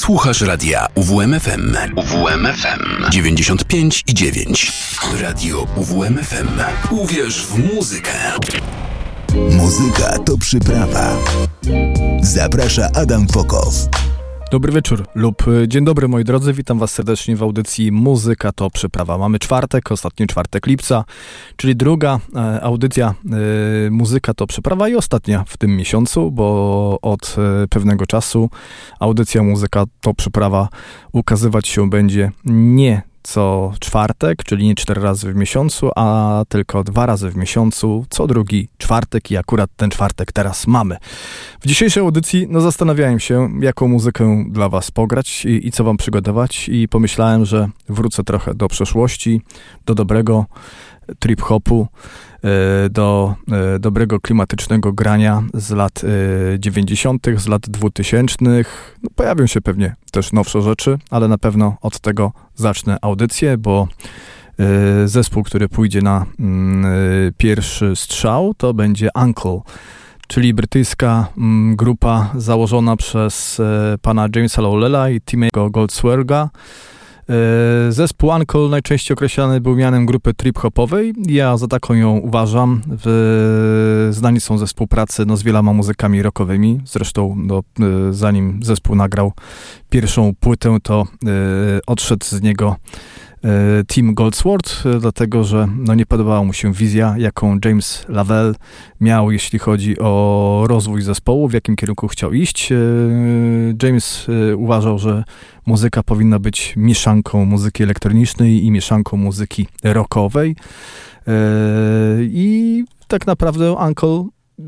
Słuchasz 0.00 0.40
radia 0.40 0.86
UWMFM. 0.94 1.76
UWMFM 1.96 3.10
95 3.10 4.02
i 4.06 4.14
9. 4.14 4.72
Radio 5.20 5.66
UWMFM. 5.76 6.48
Uwierz 6.90 7.46
w 7.46 7.74
muzykę. 7.74 8.12
Muzyka 9.50 10.18
to 10.18 10.38
przyprawa. 10.38 11.16
Zaprasza 12.22 12.88
Adam 12.94 13.28
Fokow. 13.28 13.74
Dobry 14.50 14.72
wieczór 14.72 15.06
lub 15.14 15.48
y, 15.48 15.68
dzień 15.68 15.84
dobry 15.84 16.08
moi 16.08 16.24
drodzy, 16.24 16.52
witam 16.52 16.78
was 16.78 16.90
serdecznie 16.92 17.36
w 17.36 17.42
audycji 17.42 17.92
Muzyka 17.92 18.52
to 18.52 18.70
przyprawa. 18.70 19.18
Mamy 19.18 19.38
czwartek, 19.38 19.92
ostatni 19.92 20.26
czwartek 20.26 20.66
lipca, 20.66 21.04
czyli 21.56 21.76
druga 21.76 22.20
e, 22.36 22.62
audycja 22.62 23.14
e, 23.86 23.90
Muzyka 23.90 24.34
to 24.34 24.46
przyprawa 24.46 24.88
i 24.88 24.94
ostatnia 24.94 25.44
w 25.46 25.56
tym 25.56 25.76
miesiącu, 25.76 26.30
bo 26.30 26.98
od 27.02 27.36
e, 27.38 27.68
pewnego 27.68 28.06
czasu 28.06 28.50
audycja 29.00 29.42
Muzyka 29.42 29.84
to 30.00 30.14
przyprawa 30.14 30.68
ukazywać 31.12 31.68
się 31.68 31.90
będzie 31.90 32.30
nie 32.44 33.09
co 33.22 33.72
czwartek, 33.80 34.44
czyli 34.44 34.66
nie 34.66 34.74
cztery 34.74 35.02
razy 35.02 35.32
w 35.32 35.36
miesiącu, 35.36 35.90
a 35.96 36.42
tylko 36.48 36.84
dwa 36.84 37.06
razy 37.06 37.30
w 37.30 37.36
miesiącu, 37.36 38.06
co 38.10 38.26
drugi 38.26 38.68
czwartek 38.78 39.30
i 39.30 39.36
akurat 39.36 39.70
ten 39.76 39.90
czwartek 39.90 40.32
teraz 40.32 40.66
mamy. 40.66 40.96
W 41.60 41.66
dzisiejszej 41.66 42.00
audycji 42.00 42.46
no, 42.50 42.60
zastanawiałem 42.60 43.20
się, 43.20 43.48
jaką 43.60 43.88
muzykę 43.88 44.44
dla 44.50 44.68
was 44.68 44.90
pograć 44.90 45.44
i, 45.44 45.66
i 45.66 45.70
co 45.70 45.84
wam 45.84 45.96
przygotować 45.96 46.68
i 46.68 46.88
pomyślałem, 46.88 47.44
że 47.44 47.68
wrócę 47.88 48.24
trochę 48.24 48.54
do 48.54 48.68
przeszłości, 48.68 49.40
do 49.86 49.94
dobrego 49.94 50.46
trip-hopu, 51.18 51.88
e, 52.44 52.88
do 52.90 53.34
e, 53.52 53.78
dobrego 53.78 54.20
klimatycznego 54.20 54.92
grania 54.92 55.42
z 55.54 55.70
lat 55.70 56.02
90., 56.58 57.28
e, 57.28 57.38
z 57.38 57.48
lat 57.48 57.62
2000. 57.68 58.36
No, 58.40 58.50
pojawią 59.14 59.46
się 59.46 59.60
pewnie 59.60 59.94
też 60.12 60.32
nowsze 60.32 60.62
rzeczy, 60.62 60.98
ale 61.10 61.28
na 61.28 61.38
pewno 61.38 61.76
od 61.80 62.00
tego 62.00 62.32
zacznę 62.54 62.96
audycję, 63.02 63.58
bo 63.58 63.88
zespół, 65.04 65.42
który 65.42 65.68
pójdzie 65.68 66.02
na 66.02 66.26
mm, 66.40 67.32
pierwszy 67.38 67.96
strzał, 67.96 68.54
to 68.56 68.74
będzie 68.74 69.08
Uncle 69.14 69.60
czyli 70.28 70.54
brytyjska 70.54 71.26
mm, 71.38 71.76
grupa 71.76 72.30
założona 72.36 72.96
przez 72.96 73.60
pana 74.02 74.28
Jamesa 74.34 74.62
Lowella 74.62 75.10
i 75.10 75.20
Timmy'ego 75.20 75.70
Goldswerga. 75.70 76.50
E, 77.30 77.92
zespół 77.92 78.30
Uncle 78.30 78.68
najczęściej 78.68 79.14
określany 79.14 79.60
był 79.60 79.76
mianem 79.76 80.06
grupy 80.06 80.34
trip-hopowej. 80.34 81.14
Ja 81.28 81.56
za 81.56 81.66
taką 81.66 81.94
ją 81.94 82.18
uważam. 82.18 82.80
Znani 84.10 84.40
są 84.40 84.58
ze 84.58 84.66
współpracy 84.66 85.26
no, 85.26 85.36
z 85.36 85.42
wieloma 85.42 85.72
muzykami 85.72 86.22
rockowymi. 86.22 86.80
Zresztą 86.84 87.34
no, 87.38 87.58
e, 87.58 88.12
zanim 88.12 88.60
zespół 88.62 88.96
nagrał 88.96 89.32
pierwszą 89.90 90.32
płytę, 90.40 90.76
to 90.82 91.04
e, 91.26 91.30
odszedł 91.86 92.26
z 92.26 92.42
niego 92.42 92.76
Tim 93.86 94.14
Goldsworth, 94.14 94.86
e, 94.86 94.98
dlatego 94.98 95.44
że 95.44 95.68
no, 95.76 95.94
nie 95.94 96.06
podobała 96.06 96.44
mu 96.44 96.52
się 96.52 96.72
wizja, 96.72 97.14
jaką 97.18 97.58
James 97.64 98.04
Lavelle 98.08 98.54
miał, 99.00 99.30
jeśli 99.30 99.58
chodzi 99.58 99.98
o 99.98 100.64
rozwój 100.68 101.02
zespołu, 101.02 101.48
w 101.48 101.52
jakim 101.52 101.76
kierunku 101.76 102.08
chciał 102.08 102.32
iść. 102.32 102.72
E, 102.72 102.76
James 103.82 104.26
uważał, 104.56 104.98
że 104.98 105.24
muzyka 105.66 106.02
powinna 106.02 106.38
być 106.38 106.74
mieszanką 106.76 107.44
muzyki 107.44 107.82
elektronicznej 107.82 108.64
i 108.64 108.70
mieszanką 108.70 109.16
muzyki 109.16 109.66
rockowej. 109.84 110.56
I 112.20 112.84
tak 113.08 113.26
naprawdę 113.26 113.72
Uncle 113.72 114.24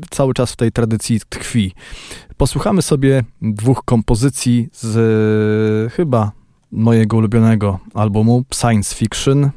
cały 0.09 0.33
czas 0.33 0.51
w 0.51 0.55
tej 0.55 0.71
tradycji 0.71 1.19
tkwi. 1.29 1.73
Posłuchamy 2.37 2.81
sobie 2.81 3.23
dwóch 3.41 3.81
kompozycji 3.85 4.69
z 4.73 5.93
chyba 5.93 6.31
mojego 6.73 7.17
ulubionego 7.17 7.79
albumu 7.93 8.43
Science 8.53 8.95
Fiction, 8.95 9.43
e, 9.45 9.49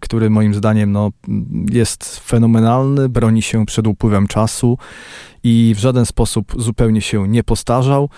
który 0.00 0.30
moim 0.30 0.54
zdaniem 0.54 0.92
no, 0.92 1.10
jest 1.70 2.18
fenomenalny, 2.18 3.08
broni 3.08 3.42
się 3.42 3.66
przed 3.66 3.86
upływem 3.86 4.26
czasu 4.26 4.78
i 5.42 5.74
w 5.76 5.78
żaden 5.78 6.06
sposób 6.06 6.54
zupełnie 6.58 7.00
się 7.00 7.28
nie 7.28 7.44
postarzał. 7.44 8.08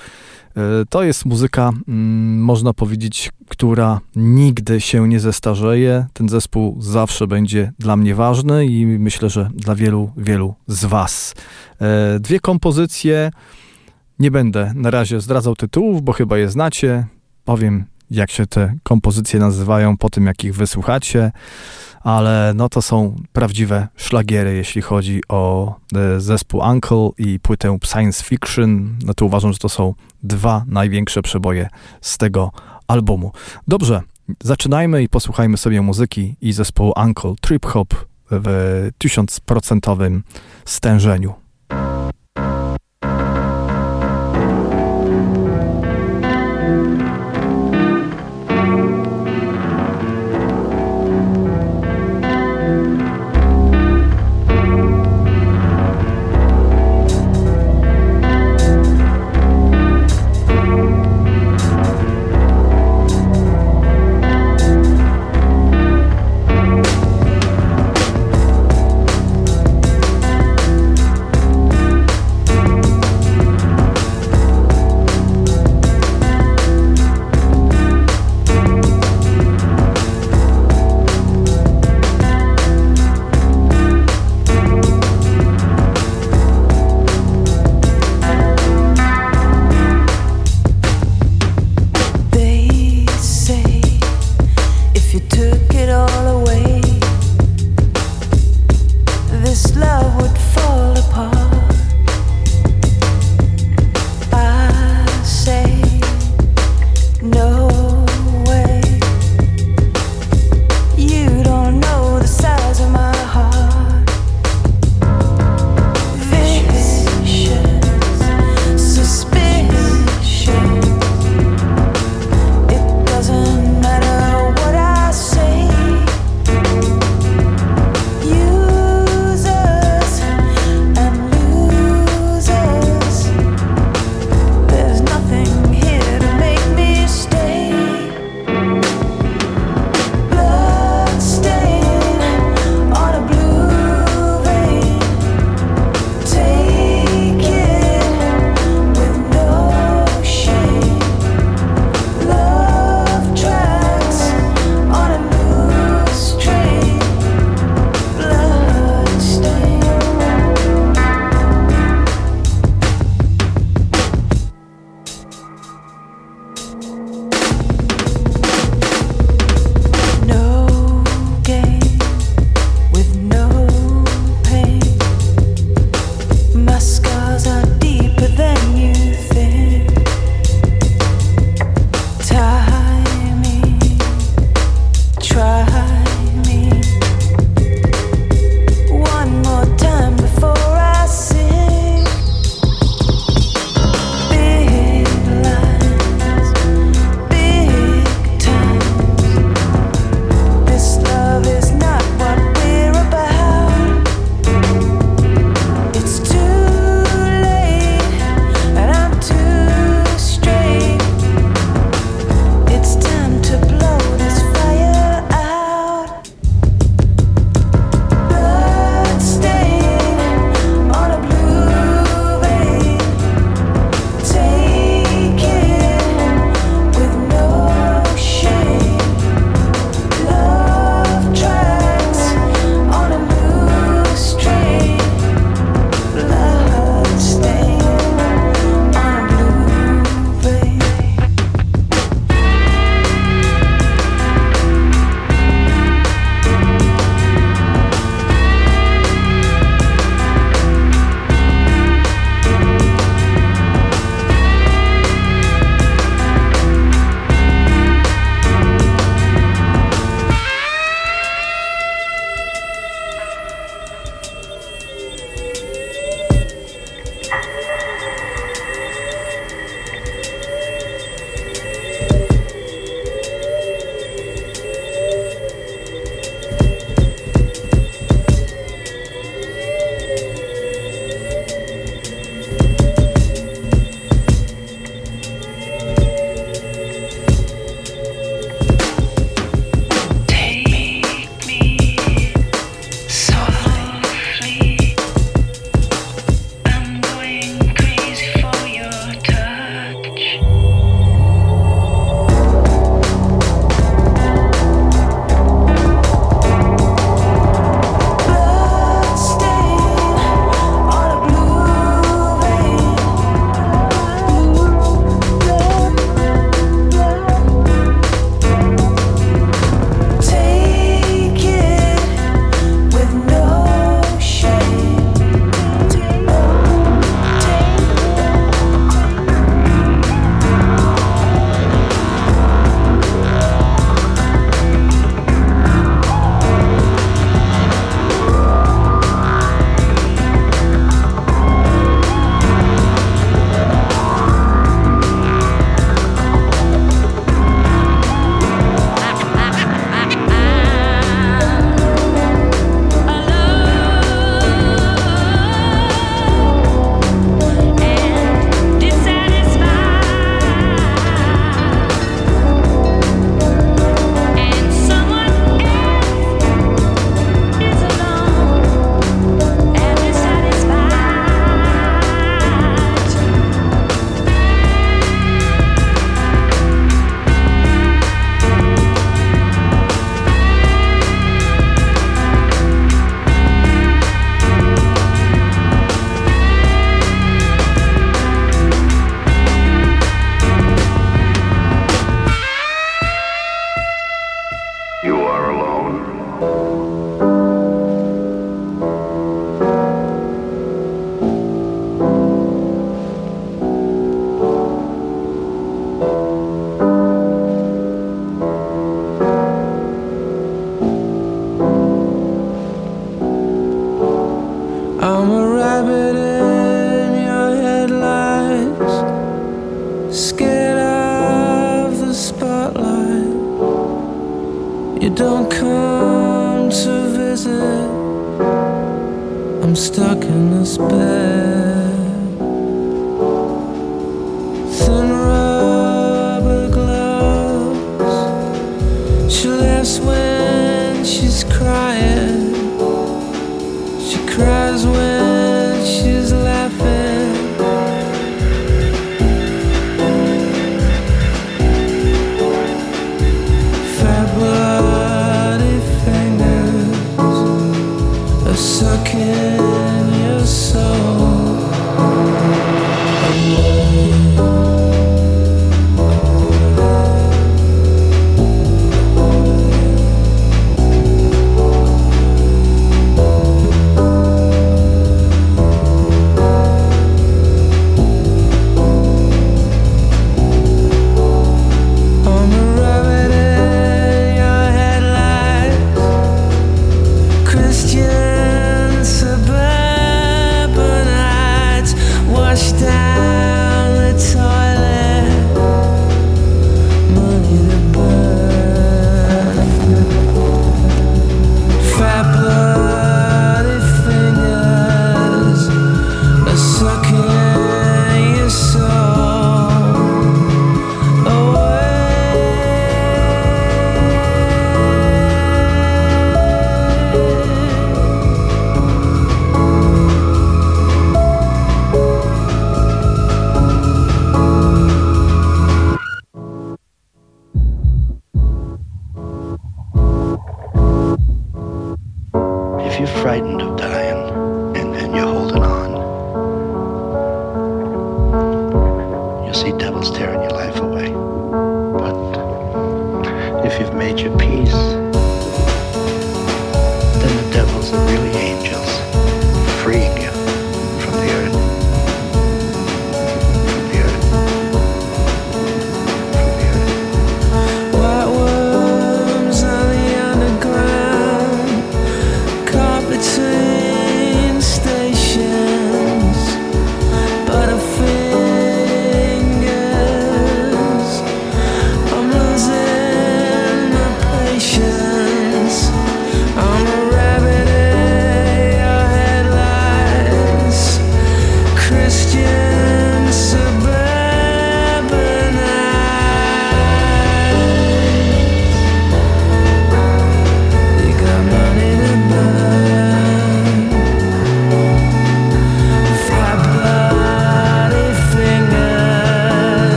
E, 0.57 0.61
to 0.91 1.03
jest 1.03 1.25
muzyka, 1.25 1.73
mm, 1.89 2.43
można 2.43 2.75
powiedzieć, 2.75 3.31
która 3.49 4.01
nigdy 4.17 4.81
się 4.81 5.09
nie 5.09 5.21
zestarzeje. 5.21 6.07
Ten 6.13 6.29
zespół 6.29 6.77
zawsze 6.81 7.27
będzie 7.27 7.73
dla 7.79 7.97
mnie 7.97 8.15
ważny 8.15 8.67
i 8.67 8.87
myślę, 8.87 9.31
że 9.31 9.51
dla 9.55 9.75
wielu, 9.75 10.11
wielu 10.17 10.55
z 10.67 10.85
Was. 10.85 11.35
E, 11.81 12.21
dwie 12.21 12.41
kompozycje. 12.41 13.31
Nie 14.19 14.31
będę 14.31 14.73
na 14.75 14.91
razie 14.91 15.21
zdradzał 15.21 15.57
tytułów, 15.57 16.03
bo 16.03 16.13
chyba 16.13 16.39
je 16.39 16.49
znacie. 16.49 17.07
Powiem 17.45 17.85
jak 18.11 18.31
się 18.31 18.47
te 18.47 18.75
kompozycje 18.83 19.41
nazywają 19.41 19.97
po 19.97 20.11
tym, 20.11 20.27
jak 20.27 20.45
ich 20.45 20.55
wysłuchacie, 20.55 21.33
ale 22.01 22.53
no 22.57 22.69
to 22.69 22.83
są 22.83 23.17
prawdziwe 23.33 23.89
szlagiery, 23.97 24.55
jeśli 24.55 24.83
chodzi 24.83 25.21
o 25.29 25.75
e, 25.95 26.21
zespół 26.21 26.61
Uncle 26.61 27.11
i 27.19 27.41
płytę 27.41 27.79
Science 27.85 28.25
Fiction. 28.25 28.97
No 29.05 29.15
to 29.15 29.27
uważam, 29.27 29.53
że 29.53 29.59
to 29.59 29.69
są 29.69 29.95
dwa 30.23 30.65
największe 30.67 31.23
przeboje 31.23 31.69
z 32.01 32.19
tego 32.19 32.53
albumu. 32.89 33.33
Dobrze, 33.69 34.03
zaczynajmy 34.43 35.03
i 35.03 35.09
posłuchajmy 35.09 35.57
sobie 35.57 35.83
muzyki 35.83 36.37
i 36.41 36.53
zespołu 36.53 36.93
Uncle 36.97 37.35
Trip 37.41 37.67
Hop 37.67 37.95
w 38.31 38.91
tysiącprocentowym 38.99 40.23
stężeniu. 40.65 41.35
if 95.09 95.15
you 95.15 95.21
do 95.21 95.48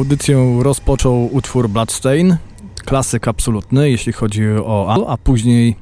Audycję 0.00 0.58
rozpoczął 0.62 1.34
utwór 1.34 1.68
Bloodstain, 1.68 2.36
klasyk 2.84 3.28
absolutny, 3.28 3.90
jeśli 3.90 4.12
chodzi 4.12 4.42
o 4.64 5.06
a 5.08 5.16
później 5.16 5.68
y, 5.70 5.74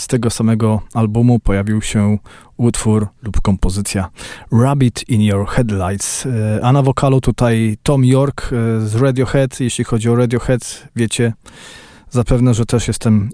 z 0.00 0.06
tego 0.06 0.30
samego 0.30 0.80
albumu 0.94 1.38
pojawił 1.38 1.82
się 1.82 2.18
utwór 2.56 3.08
lub 3.22 3.40
kompozycja 3.40 4.10
Rabbit 4.52 5.08
in 5.08 5.22
Your 5.22 5.48
Headlights. 5.48 6.26
Y, 6.26 6.30
a 6.62 6.72
na 6.72 6.82
wokalu 6.82 7.20
tutaj 7.20 7.76
Tom 7.82 8.04
York 8.04 8.52
y, 8.52 8.88
z 8.88 8.94
Radiohead. 8.94 9.60
Jeśli 9.60 9.84
chodzi 9.84 10.08
o 10.10 10.16
Radiohead, 10.16 10.88
wiecie, 10.96 11.32
zapewne, 12.14 12.54
że 12.54 12.66
też 12.66 12.88
jestem 12.88 13.30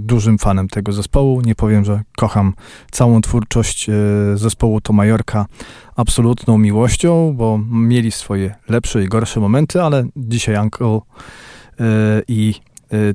dużym 0.00 0.38
fanem 0.38 0.68
tego 0.68 0.92
zespołu. 0.92 1.40
Nie 1.40 1.54
powiem, 1.54 1.84
że 1.84 2.02
kocham 2.16 2.54
całą 2.90 3.20
twórczość 3.20 3.90
zespołu 4.34 4.80
Toma 4.80 5.06
Yorka 5.06 5.46
absolutną 5.96 6.58
miłością, 6.58 7.34
bo 7.36 7.60
mieli 7.70 8.10
swoje 8.10 8.54
lepsze 8.68 9.04
i 9.04 9.08
gorsze 9.08 9.40
momenty, 9.40 9.82
ale 9.82 10.06
dzisiaj 10.16 10.56
Uncle 10.62 11.00
E, 11.80 12.22
i 12.28 12.54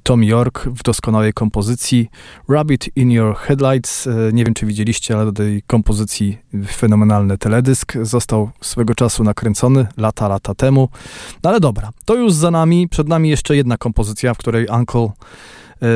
Tom 0.03 0.23
York 0.23 0.65
w 0.65 0.83
doskonałej 0.83 1.33
kompozycji 1.33 2.09
Rabbit 2.49 2.89
in 2.95 3.11
Your 3.11 3.37
Headlights. 3.37 4.07
E, 4.07 4.11
nie 4.33 4.45
wiem, 4.45 4.53
czy 4.53 4.65
widzieliście, 4.65 5.15
ale 5.15 5.25
do 5.25 5.31
tej 5.31 5.61
kompozycji 5.67 6.37
fenomenalny 6.67 7.37
teledysk 7.37 7.93
został 8.01 8.49
swego 8.61 8.95
czasu 8.95 9.23
nakręcony 9.23 9.87
lata, 9.97 10.27
lata 10.27 10.55
temu. 10.55 10.89
No 11.43 11.49
ale 11.49 11.59
dobra, 11.59 11.89
to 12.05 12.15
już 12.15 12.33
za 12.33 12.51
nami. 12.51 12.87
Przed 12.89 13.07
nami 13.07 13.29
jeszcze 13.29 13.55
jedna 13.55 13.77
kompozycja, 13.77 14.33
w 14.33 14.37
której 14.37 14.67
Uncle 14.67 15.09
yy, 15.81 15.87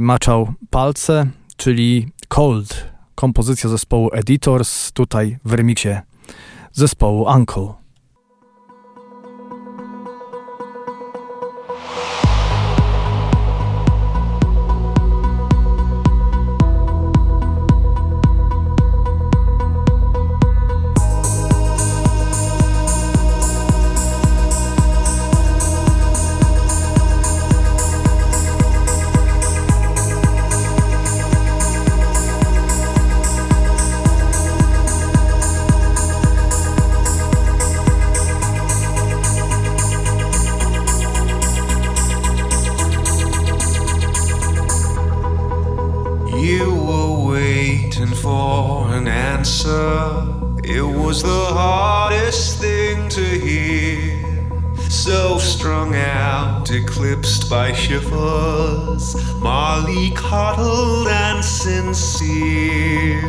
maczał 0.00 0.48
palce, 0.70 1.26
czyli 1.56 2.08
Cold. 2.28 2.94
Kompozycja 3.14 3.70
zespołu 3.70 4.10
Editors, 4.12 4.92
tutaj 4.92 5.38
w 5.44 5.52
remiksie 5.52 5.88
zespołu 6.72 7.26
Uncle. 7.36 7.83
was 51.14 51.22
the 51.22 51.54
hardest 51.54 52.58
thing 52.58 53.08
to 53.08 53.20
hear. 53.20 54.18
So 54.90 55.38
strung 55.38 55.94
out, 55.94 56.72
eclipsed 56.72 57.48
by 57.48 57.72
shivers, 57.72 59.14
Molly 59.40 60.10
coddled 60.16 61.06
and 61.06 61.44
sincere. 61.44 63.22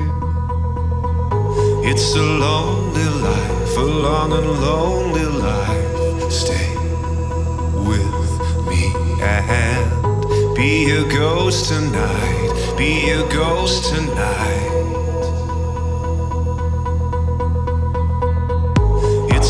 It's 1.85 2.15
a 2.15 2.23
lonely 2.23 3.09
life, 3.29 3.77
a 3.77 3.81
long 3.81 4.33
and 4.33 4.49
lonely 4.65 5.25
life. 5.25 6.31
Stay 6.31 6.75
with 7.89 8.65
me 8.67 8.83
and 9.21 10.55
be 10.55 10.89
a 10.89 11.03
ghost 11.07 11.67
tonight, 11.67 12.75
be 12.79 13.11
a 13.11 13.21
ghost 13.29 13.93
tonight. 13.93 14.74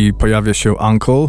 Jeśli 0.00 0.14
pojawia 0.14 0.54
się 0.54 0.74
Uncle, 0.74 1.28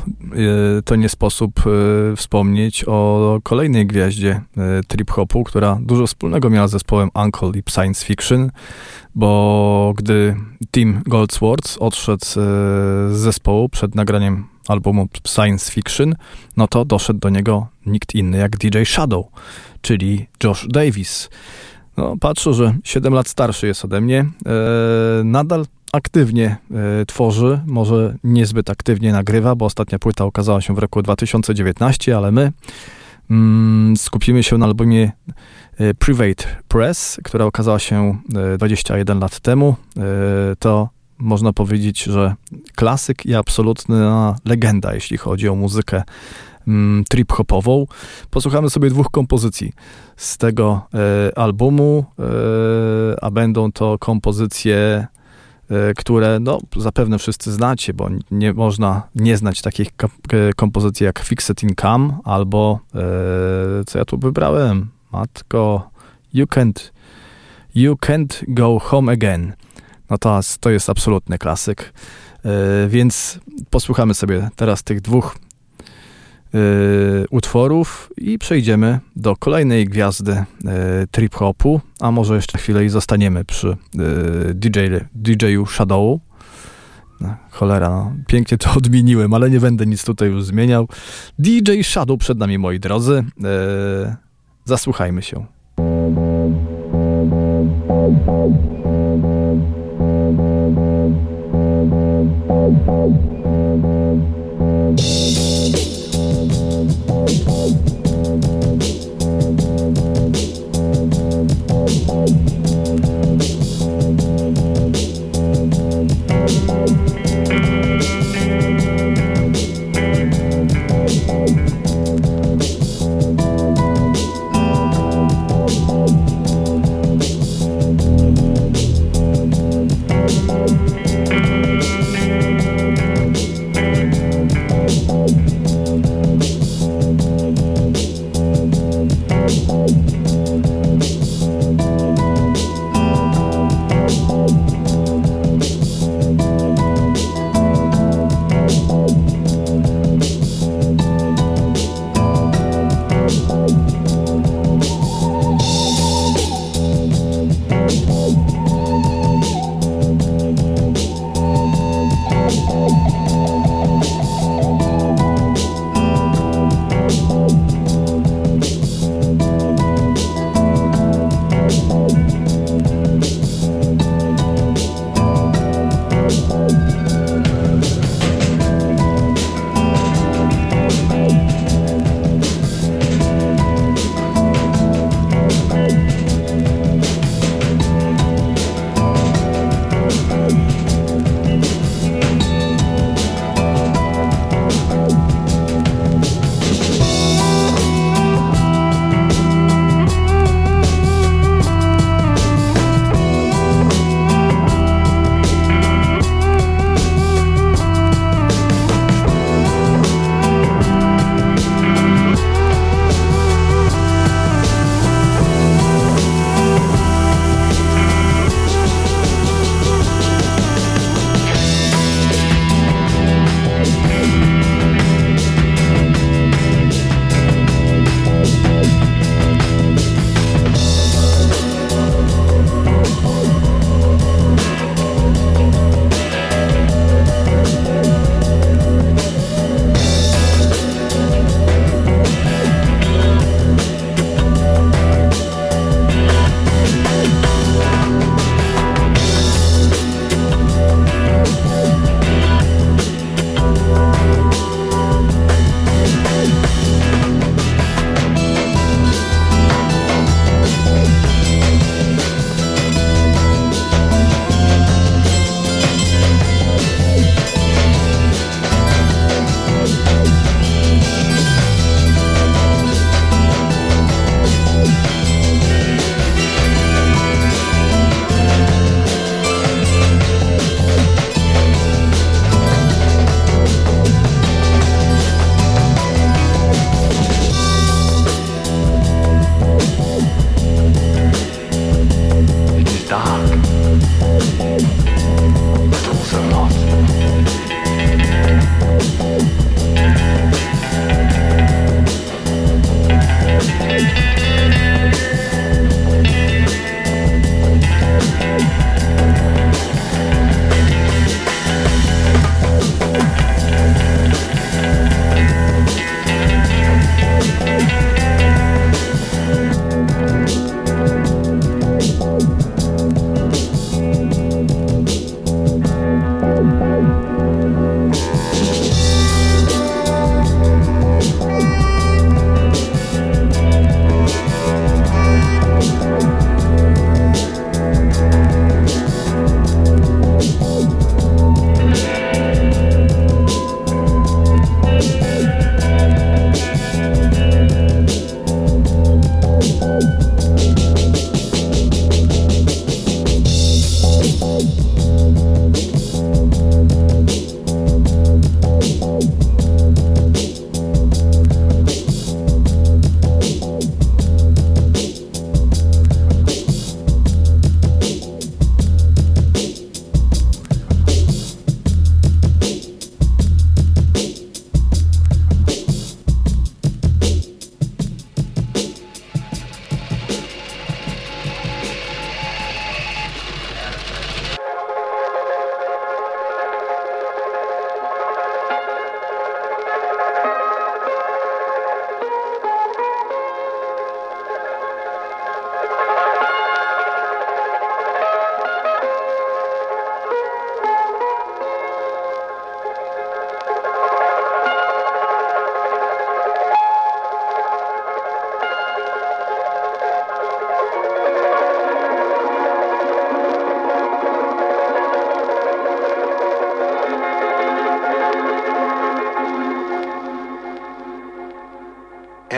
y, 0.80 0.82
to 0.84 0.96
nie 0.96 1.10
sposób 1.10 1.68
y, 2.14 2.16
wspomnieć 2.16 2.84
o 2.88 3.40
kolejnej 3.44 3.88
gwiaździe 3.88 4.42
y, 4.80 4.84
trip-hopu, 4.88 5.44
która 5.44 5.78
dużo 5.82 6.08
wspólnego 6.08 6.50
miała 6.50 6.68
z 6.68 6.72
zespołem 6.72 7.10
Uncle 7.16 7.50
i 7.50 7.64
Science 7.72 8.06
Fiction, 8.06 8.52
bo 9.16 9.94
gdy 9.98 10.36
Tim 10.72 11.02
Goldsworth 11.06 11.78
odszedł 11.80 12.26
z 12.26 13.18
zespołu 13.18 13.70
przed 13.70 13.96
nagraniem 13.96 14.48
albumu 14.68 15.08
Science 15.28 15.72
Fiction, 15.72 16.16
no 16.58 16.68
to 16.68 16.86
doszedł 16.86 17.20
do 17.20 17.30
niego 17.30 17.68
nikt 17.86 18.16
inny 18.16 18.38
jak 18.38 18.58
DJ 18.58 18.84
Shadow, 18.86 19.26
czyli 19.82 20.28
Josh 20.44 20.68
Davis. 20.70 21.30
No, 21.98 22.16
patrzę, 22.20 22.54
że 22.54 22.74
7 22.84 23.14
lat 23.14 23.28
starszy 23.28 23.68
jest 23.68 23.86
ode 23.86 24.02
mnie. 24.02 24.20
E, 24.20 25.24
nadal 25.24 25.66
aktywnie 25.92 26.58
e, 27.02 27.06
tworzy, 27.06 27.60
może 27.66 28.16
niezbyt 28.24 28.70
aktywnie 28.70 29.12
nagrywa, 29.12 29.56
bo 29.56 29.66
ostatnia 29.66 30.00
płyta 30.00 30.26
okazała 30.26 30.62
się 30.62 30.76
w 30.76 30.78
roku 30.78 31.02
2019, 31.02 32.18
ale 32.18 32.32
my 32.32 32.52
mm, 33.30 33.98
skupimy 33.98 34.44
się 34.44 34.58
na 34.58 34.66
albumie 34.66 35.12
e, 35.78 35.94
Private 35.94 36.44
Press, 36.68 37.20
która 37.24 37.46
okazała 37.46 37.80
się 37.80 38.18
e, 38.54 38.58
21 38.58 39.20
lat 39.20 39.40
temu. 39.40 39.76
To 40.60 40.90
można 41.18 41.54
powiedzieć, 41.54 42.04
że 42.04 42.36
klasyk 42.76 43.26
i 43.26 43.36
absolutna 43.36 44.36
legenda, 44.46 44.94
jeśli 44.94 45.18
chodzi 45.18 45.50
o 45.50 45.56
muzykę 45.56 46.04
trip-hopową. 47.10 47.86
Posłuchamy 48.30 48.70
sobie 48.70 48.90
dwóch 48.90 49.12
kompozycji 49.12 49.74
z 50.18 50.38
tego 50.38 50.82
e, 50.94 51.38
albumu, 51.38 52.06
e, 52.20 53.24
a 53.24 53.32
będą 53.32 53.72
to 53.72 53.98
kompozycje, 54.00 55.08
e, 55.70 55.94
które 55.94 56.40
no, 56.40 56.60
zapewne 56.78 57.20
wszyscy 57.20 57.52
znacie, 57.52 57.94
bo 57.94 58.10
nie 58.32 58.54
można 58.54 59.08
nie 59.16 59.38
znać 59.38 59.62
takich 59.62 59.96
ko- 59.96 60.10
kompozycji 60.56 61.06
jak 61.06 61.20
Fixed 61.20 61.64
Income 61.64 62.18
albo 62.24 62.80
co 63.88 63.98
ja 64.00 64.06
tu 64.06 64.18
wybrałem? 64.18 64.90
Matko, 65.12 65.90
You 66.34 66.46
Can't, 66.46 66.92
you 67.76 67.94
can't 67.96 68.44
Go 68.48 68.80
Home 68.80 69.12
Again. 69.12 69.54
No 70.10 70.18
to, 70.18 70.40
to 70.60 70.70
jest 70.70 70.90
absolutny 70.90 71.38
klasyk. 71.38 71.94
Więc 72.88 73.40
posłuchamy 73.70 74.14
sobie 74.14 74.50
teraz 74.56 74.84
tych 74.84 75.02
dwóch 75.02 75.36
utworów 77.30 78.12
i 78.18 78.38
przejdziemy 78.40 79.00
do 79.16 79.36
kolejnej 79.36 79.86
gwiazdy 79.86 80.32
e, 80.32 80.46
trip-hopu, 81.12 81.80
a 82.00 82.12
może 82.12 82.36
jeszcze 82.36 82.58
chwilę 82.58 82.86
i 82.86 82.90
zostaniemy 82.90 83.46
przy 83.46 83.70
e, 83.70 83.78
DJ, 84.54 84.80
DJ-u 85.16 85.66
Shadow. 85.66 86.20
No, 87.22 87.36
cholera, 87.52 87.90
no, 87.90 88.14
pięknie 88.28 88.58
to 88.58 88.74
odmieniłem, 88.78 89.34
ale 89.34 89.50
nie 89.50 89.60
będę 89.60 89.86
nic 89.86 90.04
tutaj 90.04 90.30
już 90.30 90.44
zmieniał. 90.44 90.88
DJ 91.40 91.82
Shadow 91.84 92.20
przed 92.20 92.38
nami, 92.38 92.58
moi 92.58 92.80
drodzy. 92.80 93.24
Zasłuchajmy 94.66 95.22
się. 95.22 95.46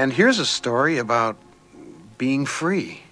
And 0.04 0.12
here's 0.12 0.38
a 0.38 0.46
story 0.46 0.98
about 0.98 1.38
being 2.18 2.46
free. 2.46 3.03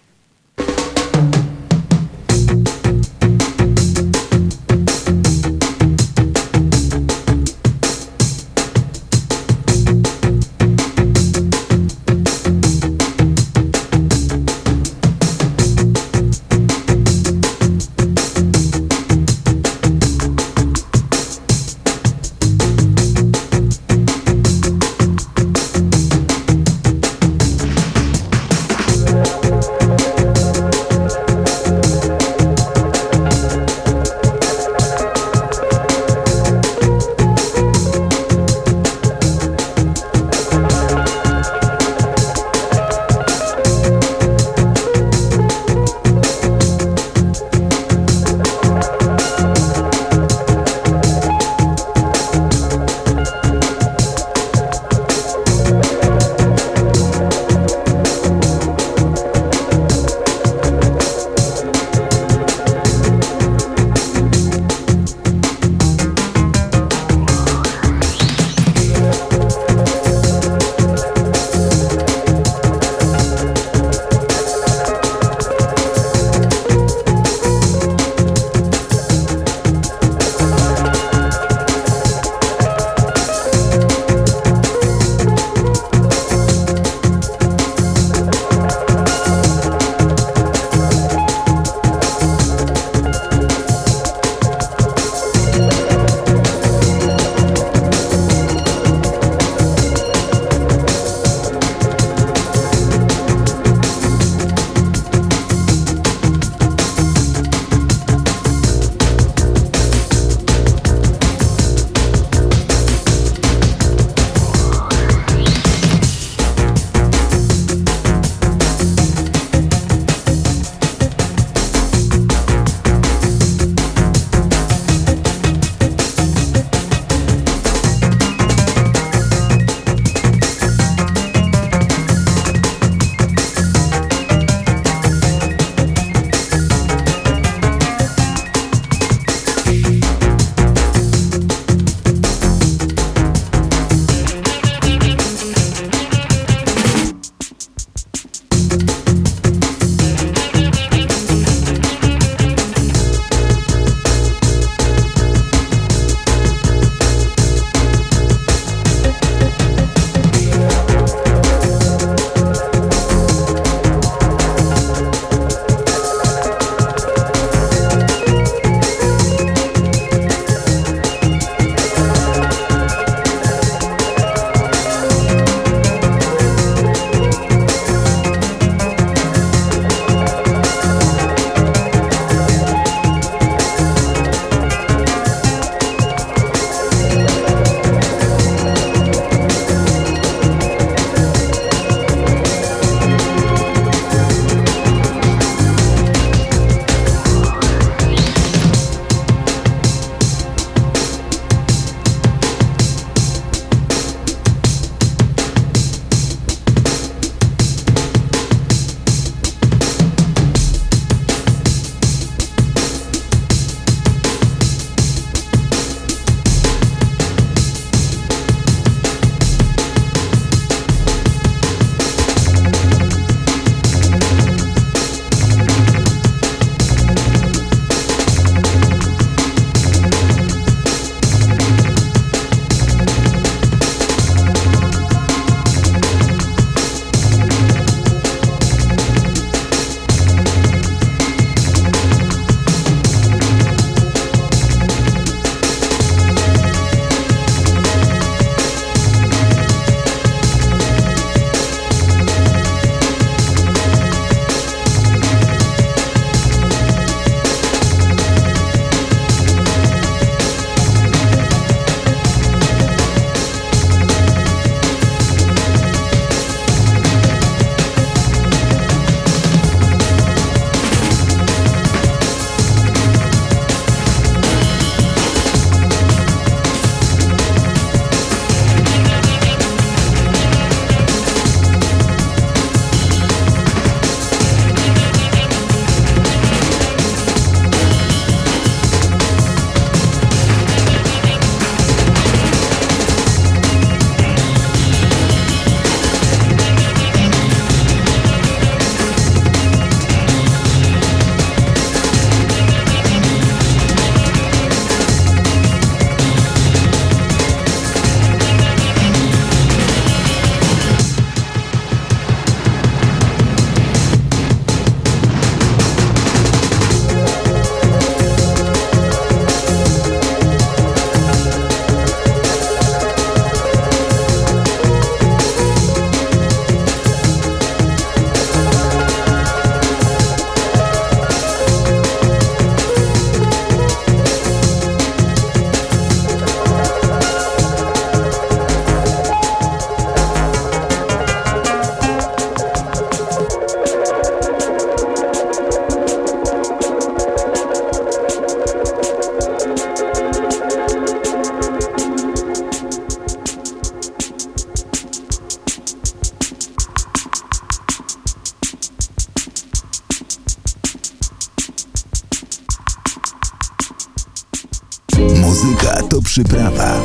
Przyprawa. 366.43 367.01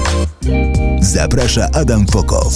Zaprasza 1.01 1.69
Adam 1.75 2.07
Fokow. 2.07 2.53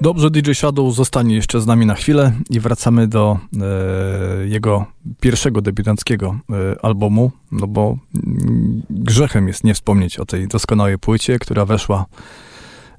Dobrze, 0.00 0.30
DJ 0.30 0.52
Shadow 0.52 0.94
zostanie 0.94 1.34
jeszcze 1.34 1.60
z 1.60 1.66
nami 1.66 1.86
na 1.86 1.94
chwilę 1.94 2.32
i 2.50 2.60
wracamy 2.60 3.08
do 3.08 3.38
e, 3.60 4.46
jego 4.46 4.86
pierwszego 5.20 5.60
debiutanckiego 5.60 6.38
e, 6.52 6.84
albumu, 6.84 7.30
no 7.52 7.66
bo 7.66 7.96
mm, 8.14 8.82
grzechem 8.90 9.48
jest 9.48 9.64
nie 9.64 9.74
wspomnieć 9.74 10.18
o 10.18 10.24
tej 10.24 10.48
doskonałej 10.48 10.98
płycie, 10.98 11.38
która 11.38 11.64
weszła, 11.64 12.06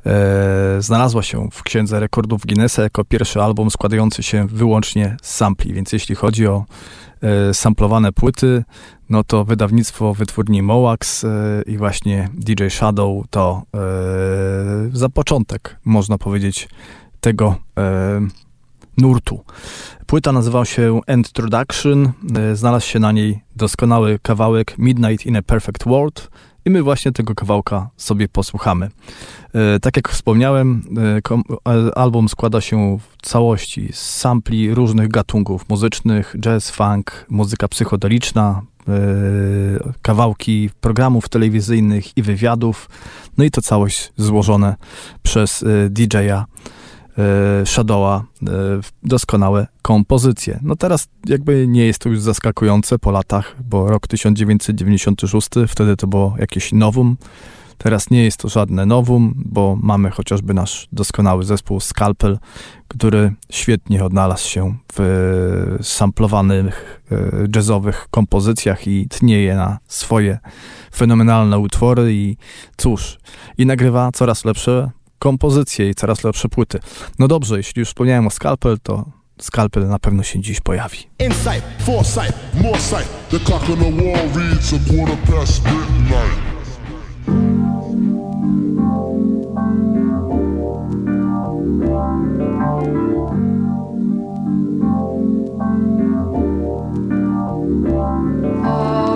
e, 0.06 0.82
znalazła 0.82 1.24
się 1.24 1.50
w 1.52 1.64
Księdze 1.64 2.00
Rekordów 2.00 2.46
Guinnessa 2.46 2.84
jako 2.84 3.04
pierwszy 3.06 3.42
album 3.42 3.72
składający 3.72 4.24
się 4.24 4.48
wyłącznie 4.48 5.18
z 5.22 5.36
sampli, 5.36 5.74
więc 5.74 5.94
jeśli 5.94 6.16
chodzi 6.16 6.48
o 6.48 6.66
e, 7.22 7.54
samplowane 7.54 8.12
płyty, 8.12 8.64
no 9.14 9.24
to 9.24 9.46
wydawnictwo 9.46 10.14
wytwórni 10.14 10.62
Moax 10.62 11.24
e, 11.24 11.30
i 11.66 11.78
właśnie 11.78 12.30
DJ 12.34 12.68
Shadow 12.70 13.24
to 13.30 13.62
e, 13.76 13.80
za 14.94 15.10
początek, 15.10 15.80
można 15.86 16.18
powiedzieć, 16.18 16.70
tego 17.22 17.56
e, 17.78 18.22
nurtu. 18.98 19.44
Płyta 20.06 20.32
nazywała 20.32 20.66
się 20.66 21.02
Introduction, 21.16 22.12
znalazł 22.54 22.88
się 22.88 23.00
na 23.00 23.12
niej 23.12 23.40
doskonały 23.56 24.20
kawałek 24.22 24.78
Midnight 24.78 25.26
in 25.26 25.38
a 25.38 25.42
Perfect 25.42 25.84
World 25.86 26.30
i 26.66 26.70
my 26.70 26.84
właśnie 26.84 27.12
tego 27.12 27.36
kawałka 27.36 27.90
sobie 27.98 28.28
posłuchamy. 28.28 28.90
Tak 29.82 29.96
jak 29.96 30.10
wspomniałem, 30.10 30.82
album 31.96 32.30
składa 32.30 32.62
się 32.62 32.98
w 32.98 33.28
całości 33.28 33.90
z 33.94 34.00
sampli 34.00 34.74
różnych 34.74 35.08
gatunków 35.08 35.70
muzycznych, 35.70 36.36
jazz, 36.40 36.72
funk, 36.72 37.26
muzyka 37.30 37.68
psychodeliczna, 37.68 38.62
kawałki 40.02 40.70
programów 40.82 41.30
telewizyjnych 41.30 42.18
i 42.18 42.22
wywiadów, 42.22 42.90
no 43.38 43.44
i 43.44 43.52
to 43.52 43.62
całość 43.62 44.12
złożone 44.18 44.76
przez 45.24 45.64
e, 45.64 45.90
DJ-a 45.90 46.46
e, 47.18 47.66
Shadowa 47.66 48.18
e, 48.18 48.46
w 48.82 48.92
doskonałe 49.04 49.68
kompozycje. 49.82 50.60
No 50.64 50.76
teraz 50.76 51.08
jakby 51.26 51.68
nie 51.68 51.86
jest 51.86 52.00
to 52.00 52.10
już 52.10 52.20
zaskakujące 52.20 53.00
po 53.00 53.12
latach, 53.12 53.56
bo 53.70 53.90
rok 53.90 54.08
1996, 54.08 55.50
wtedy 55.68 55.98
to 55.98 56.08
było 56.08 56.36
jakieś 56.40 56.72
nowum. 56.72 57.18
Teraz 57.78 58.10
nie 58.10 58.24
jest 58.24 58.38
to 58.38 58.50
żadne 58.50 58.86
nowum, 58.86 59.34
bo 59.46 59.78
mamy 59.82 60.12
chociażby 60.12 60.54
nasz 60.54 60.88
doskonały 60.92 61.44
zespół 61.44 61.80
Scalpel, 61.80 62.40
który 62.88 63.34
świetnie 63.52 64.04
odnalazł 64.04 64.50
się 64.50 64.76
w 64.94 65.78
samplowanych 65.82 67.04
e, 67.12 67.16
jazzowych 67.56 68.08
kompozycjach 68.12 68.88
i 68.88 69.08
tnieje 69.10 69.56
na 69.56 69.78
swoje 69.88 70.40
fenomenalne 70.96 71.60
utwory 71.60 72.14
i 72.14 72.38
cóż, 72.78 73.20
i 73.58 73.66
nagrywa 73.66 74.12
coraz 74.12 74.46
lepsze 74.46 74.92
kompozycje 75.20 75.90
i 75.90 75.96
coraz 75.96 76.24
lepsze 76.24 76.50
płyty. 76.50 76.80
No 77.20 77.28
dobrze, 77.28 77.58
jeśli 77.58 77.80
już 77.80 77.88
wspomniałem 77.88 78.28
o 78.28 78.30
Scalpel, 78.30 78.78
to 78.84 79.06
Scalpel 79.42 79.88
na 79.88 80.00
pewno 80.00 80.24
się 80.24 80.40
dziś 80.40 80.62
pojawi. 80.62 80.98
Insight, 81.20 81.64
foresight, 81.80 82.34
more 82.62 82.80
sight. 82.80 83.30
The 83.30 83.40
clock 83.40 83.70
on 83.70 83.78
the 83.78 83.92
wall 83.92 84.30
reads 84.36 84.74
a 84.74 84.80
quarter 84.90 85.18
past 85.18 85.64
midnight. 85.64 86.53
Oh. 98.66 99.13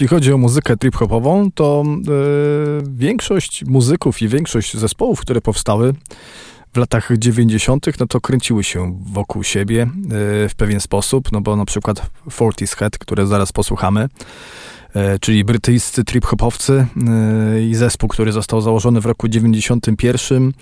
Jeśli 0.00 0.16
chodzi 0.16 0.32
o 0.32 0.38
muzykę 0.38 0.76
trip-hopową, 0.76 1.50
to 1.54 1.84
e, 1.86 2.12
większość 2.90 3.64
muzyków 3.64 4.22
i 4.22 4.28
większość 4.28 4.76
zespołów, 4.76 5.20
które 5.20 5.40
powstały 5.40 5.94
w 6.74 6.76
latach 6.76 7.10
90., 7.18 7.86
no 8.00 8.06
to 8.06 8.20
kręciły 8.20 8.64
się 8.64 8.98
wokół 9.12 9.44
siebie 9.44 9.82
e, 9.82 9.88
w 10.48 10.54
pewien 10.56 10.80
sposób, 10.80 11.32
no 11.32 11.40
bo 11.40 11.56
na 11.56 11.64
przykład 11.64 12.10
Fortis 12.30 12.74
Head, 12.74 12.98
które 12.98 13.26
zaraz 13.26 13.52
posłuchamy, 13.52 14.08
e, 14.94 15.18
czyli 15.18 15.44
brytyjscy 15.44 16.04
trip-hopowcy 16.04 16.86
i 17.70 17.74
zespół, 17.74 18.08
który 18.08 18.32
został 18.32 18.60
założony 18.60 19.00
w 19.00 19.06
roku 19.06 19.28
91 19.28 20.48
e, 20.48 20.52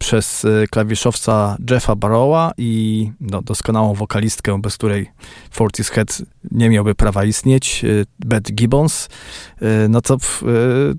przez 0.00 0.44
e, 0.44 0.66
klawiszowca 0.66 1.56
Jeffa 1.70 1.96
Barrowa 1.96 2.52
i 2.58 3.10
no, 3.20 3.42
doskonałą 3.42 3.94
wokalistkę, 3.94 4.60
bez 4.60 4.76
której 4.76 5.10
Fortis 5.50 5.88
Head 5.88 6.22
nie 6.50 6.70
miałby 6.70 6.94
prawa 6.94 7.24
istnieć, 7.24 7.84
e, 7.84 7.88
Beth 8.18 8.52
Gibbons, 8.52 9.08
no 9.88 10.00
to, 10.00 10.16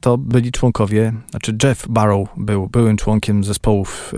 to 0.02 0.18
byli 0.18 0.52
członkowie, 0.52 1.14
znaczy 1.30 1.58
Jeff 1.64 1.88
Barrow 1.88 2.28
był 2.38 2.68
byłym 2.68 2.98
członkiem 2.98 3.44
zespołów 3.44 4.14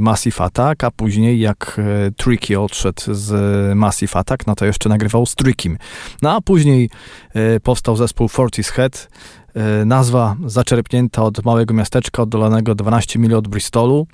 Massive 0.00 0.40
Attack, 0.44 0.84
a 0.84 0.90
później 0.90 1.40
jak 1.40 1.80
Tricky 2.16 2.60
odszedł 2.60 3.02
z 3.14 3.32
Massive 3.76 4.16
Attack, 4.16 4.46
no 4.46 4.54
to 4.54 4.66
jeszcze 4.66 4.88
nagrywał 4.88 5.26
z 5.26 5.34
Trickim. 5.34 5.78
No 6.22 6.36
a 6.36 6.40
później 6.40 6.90
powstał 7.62 7.96
zespół 7.96 8.28
Fortis 8.28 8.68
Head, 8.68 9.08
nazwa 9.86 10.36
zaczerpnięta 10.46 11.22
od 11.22 11.44
małego 11.44 11.74
miasteczka 11.74 12.22
oddalonego 12.22 12.74
12 12.74 13.18
mil 13.18 13.34
od 13.34 13.48
Bristolu. 13.48 14.06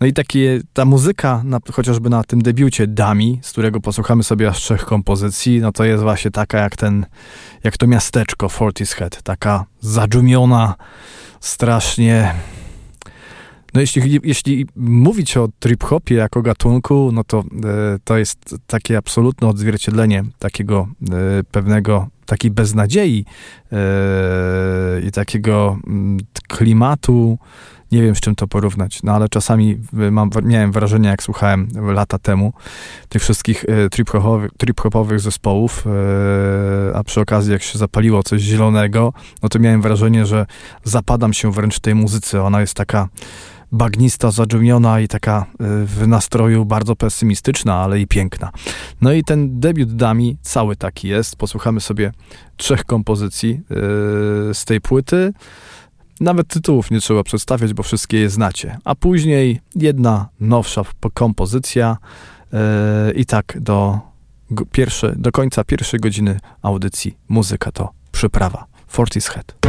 No 0.00 0.06
i 0.06 0.12
takie, 0.12 0.60
ta 0.72 0.84
muzyka, 0.84 1.42
na, 1.44 1.58
chociażby 1.72 2.10
na 2.10 2.24
tym 2.24 2.42
debiucie 2.42 2.86
Dami, 2.86 3.38
z 3.42 3.52
którego 3.52 3.80
posłuchamy 3.80 4.22
sobie 4.22 4.48
aż 4.48 4.58
trzech 4.58 4.84
kompozycji, 4.84 5.60
no 5.60 5.72
to 5.72 5.84
jest 5.84 6.02
właśnie 6.02 6.30
taka 6.30 6.58
jak 6.58 6.76
ten, 6.76 7.06
jak 7.64 7.76
to 7.76 7.86
miasteczko 7.86 8.48
Fortishead, 8.48 9.22
taka 9.22 9.64
zadżumiona, 9.80 10.74
strasznie... 11.40 12.34
No 13.74 13.80
jeśli, 13.80 14.20
jeśli 14.24 14.66
mówić 14.76 15.36
o 15.36 15.48
trip-hopie 15.60 16.14
jako 16.14 16.42
gatunku, 16.42 17.10
no 17.12 17.24
to 17.24 17.38
e, 17.38 17.42
to 18.04 18.18
jest 18.18 18.56
takie 18.66 18.96
absolutne 18.96 19.48
odzwierciedlenie 19.48 20.24
takiego 20.38 20.88
e, 21.10 21.44
pewnego, 21.44 22.08
takiej 22.28 22.50
beznadziei 22.50 23.24
e, 23.72 23.76
i 25.00 25.10
takiego 25.10 25.78
mm, 25.86 26.18
klimatu, 26.48 27.38
nie 27.92 28.02
wiem 28.02 28.14
z 28.14 28.20
czym 28.20 28.34
to 28.34 28.48
porównać, 28.48 29.02
no 29.02 29.12
ale 29.12 29.28
czasami 29.28 29.76
y, 30.00 30.10
mam, 30.10 30.30
miałem 30.42 30.72
wrażenie, 30.72 31.08
jak 31.08 31.22
słuchałem 31.22 31.68
lata 31.74 32.18
temu 32.18 32.52
tych 33.08 33.22
wszystkich 33.22 33.64
e, 33.64 33.88
trip-hopowych, 33.88 34.50
trip-hopowych 34.58 35.20
zespołów, 35.20 35.84
e, 35.86 36.96
a 36.96 37.04
przy 37.04 37.20
okazji 37.20 37.52
jak 37.52 37.62
się 37.62 37.78
zapaliło 37.78 38.22
coś 38.22 38.42
zielonego, 38.42 39.12
no 39.42 39.48
to 39.48 39.58
miałem 39.58 39.82
wrażenie, 39.82 40.26
że 40.26 40.46
zapadam 40.84 41.32
się 41.32 41.52
wręcz 41.52 41.80
tej 41.80 41.94
muzyce. 41.94 42.42
Ona 42.42 42.60
jest 42.60 42.74
taka 42.74 43.08
bagnista, 43.72 44.30
zadżumiona 44.30 45.00
i 45.00 45.08
taka 45.08 45.40
e, 45.40 45.44
w 45.84 46.08
nastroju 46.08 46.64
bardzo 46.64 46.96
pesymistyczna, 46.96 47.74
ale 47.74 48.00
i 48.00 48.06
piękna. 48.06 48.50
No 49.00 49.12
i 49.12 49.24
ten 49.24 49.60
debiut 49.60 49.96
Dami 49.96 50.36
cały 50.42 50.76
taki 50.76 51.08
jest. 51.08 51.36
Posłuchamy 51.36 51.80
sobie 51.80 52.12
trzech 52.56 52.84
kompozycji 52.84 53.60
e, 53.70 53.74
z 54.54 54.64
tej 54.64 54.80
płyty. 54.80 55.32
Nawet 56.20 56.48
tytułów 56.48 56.90
nie 56.90 57.00
trzeba 57.00 57.22
przedstawiać, 57.22 57.74
bo 57.74 57.82
wszystkie 57.82 58.20
je 58.20 58.30
znacie. 58.30 58.78
A 58.84 58.94
później 58.94 59.60
jedna 59.76 60.28
nowsza 60.40 60.82
kompozycja 61.14 61.96
yy, 62.52 62.58
i 63.12 63.26
tak 63.26 63.56
do, 63.60 64.00
pierwsze, 64.72 65.14
do 65.16 65.32
końca 65.32 65.64
pierwszej 65.64 66.00
godziny 66.00 66.40
audycji 66.62 67.16
muzyka 67.28 67.72
to 67.72 67.90
przyprawa. 68.12 68.66
Fortishead. 68.88 69.54
To 69.60 69.68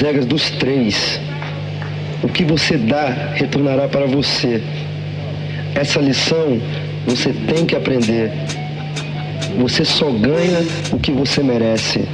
as 0.00 0.06
regras 0.06 0.24
dos 0.24 0.50
três. 0.52 1.20
O 2.22 2.28
que 2.28 2.42
você 2.42 2.78
dá 2.78 3.32
retornará 3.34 3.86
para 3.86 4.06
você. 4.06 4.62
Essa 5.74 6.00
lição 6.00 6.58
você 7.06 7.34
tem 7.34 7.66
que 7.66 7.76
aprender. 7.76 8.32
Você 9.58 9.84
só 9.84 10.10
ganha 10.10 10.64
o 10.90 10.98
que 10.98 11.12
você 11.12 11.42
merece. 11.42 12.08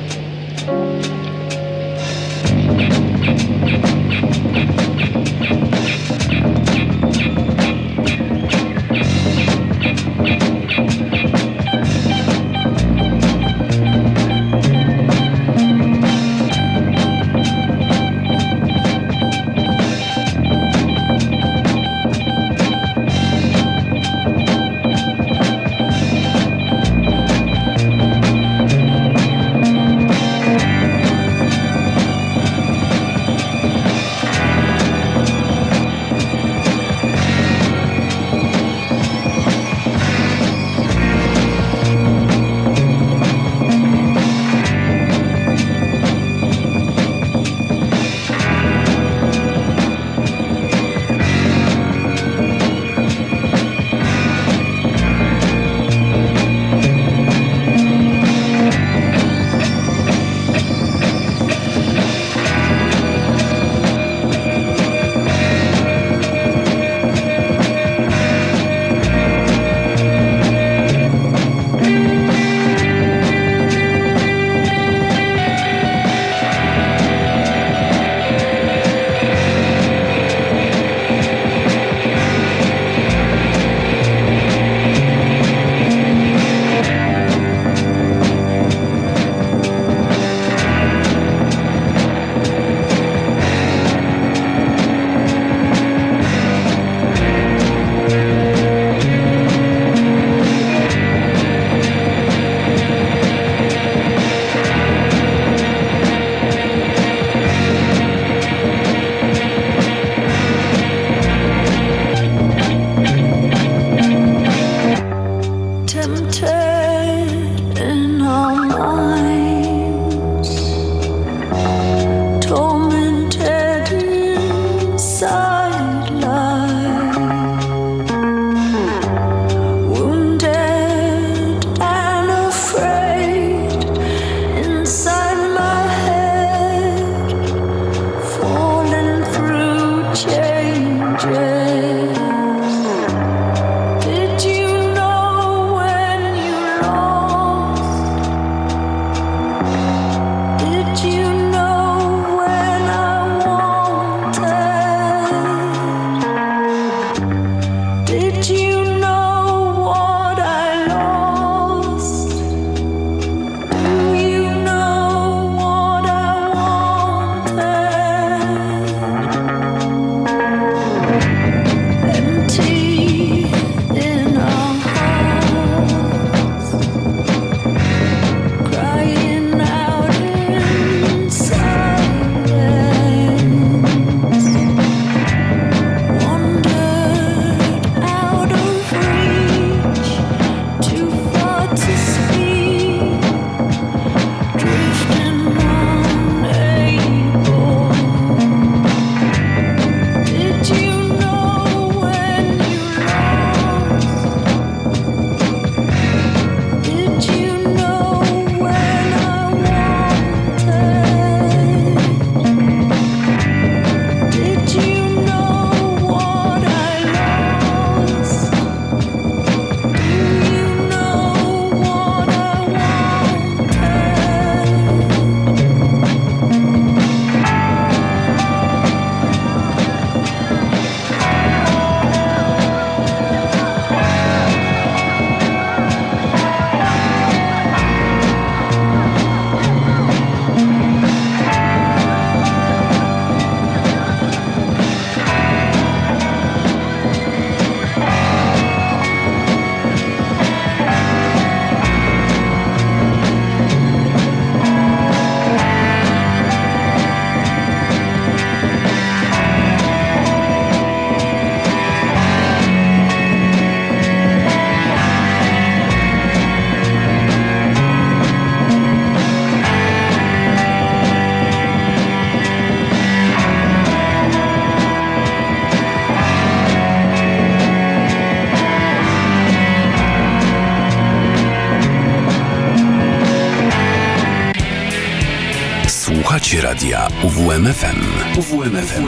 Radia 286.77 287.09
UWMFM. 287.25 287.97
UWMFM 288.39 289.07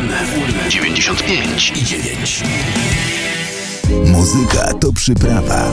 95 0.68 1.72
i 1.76 1.84
9. 1.84 2.44
Muzyka 4.12 4.74
to 4.74 4.92
przyprawa. 4.92 5.72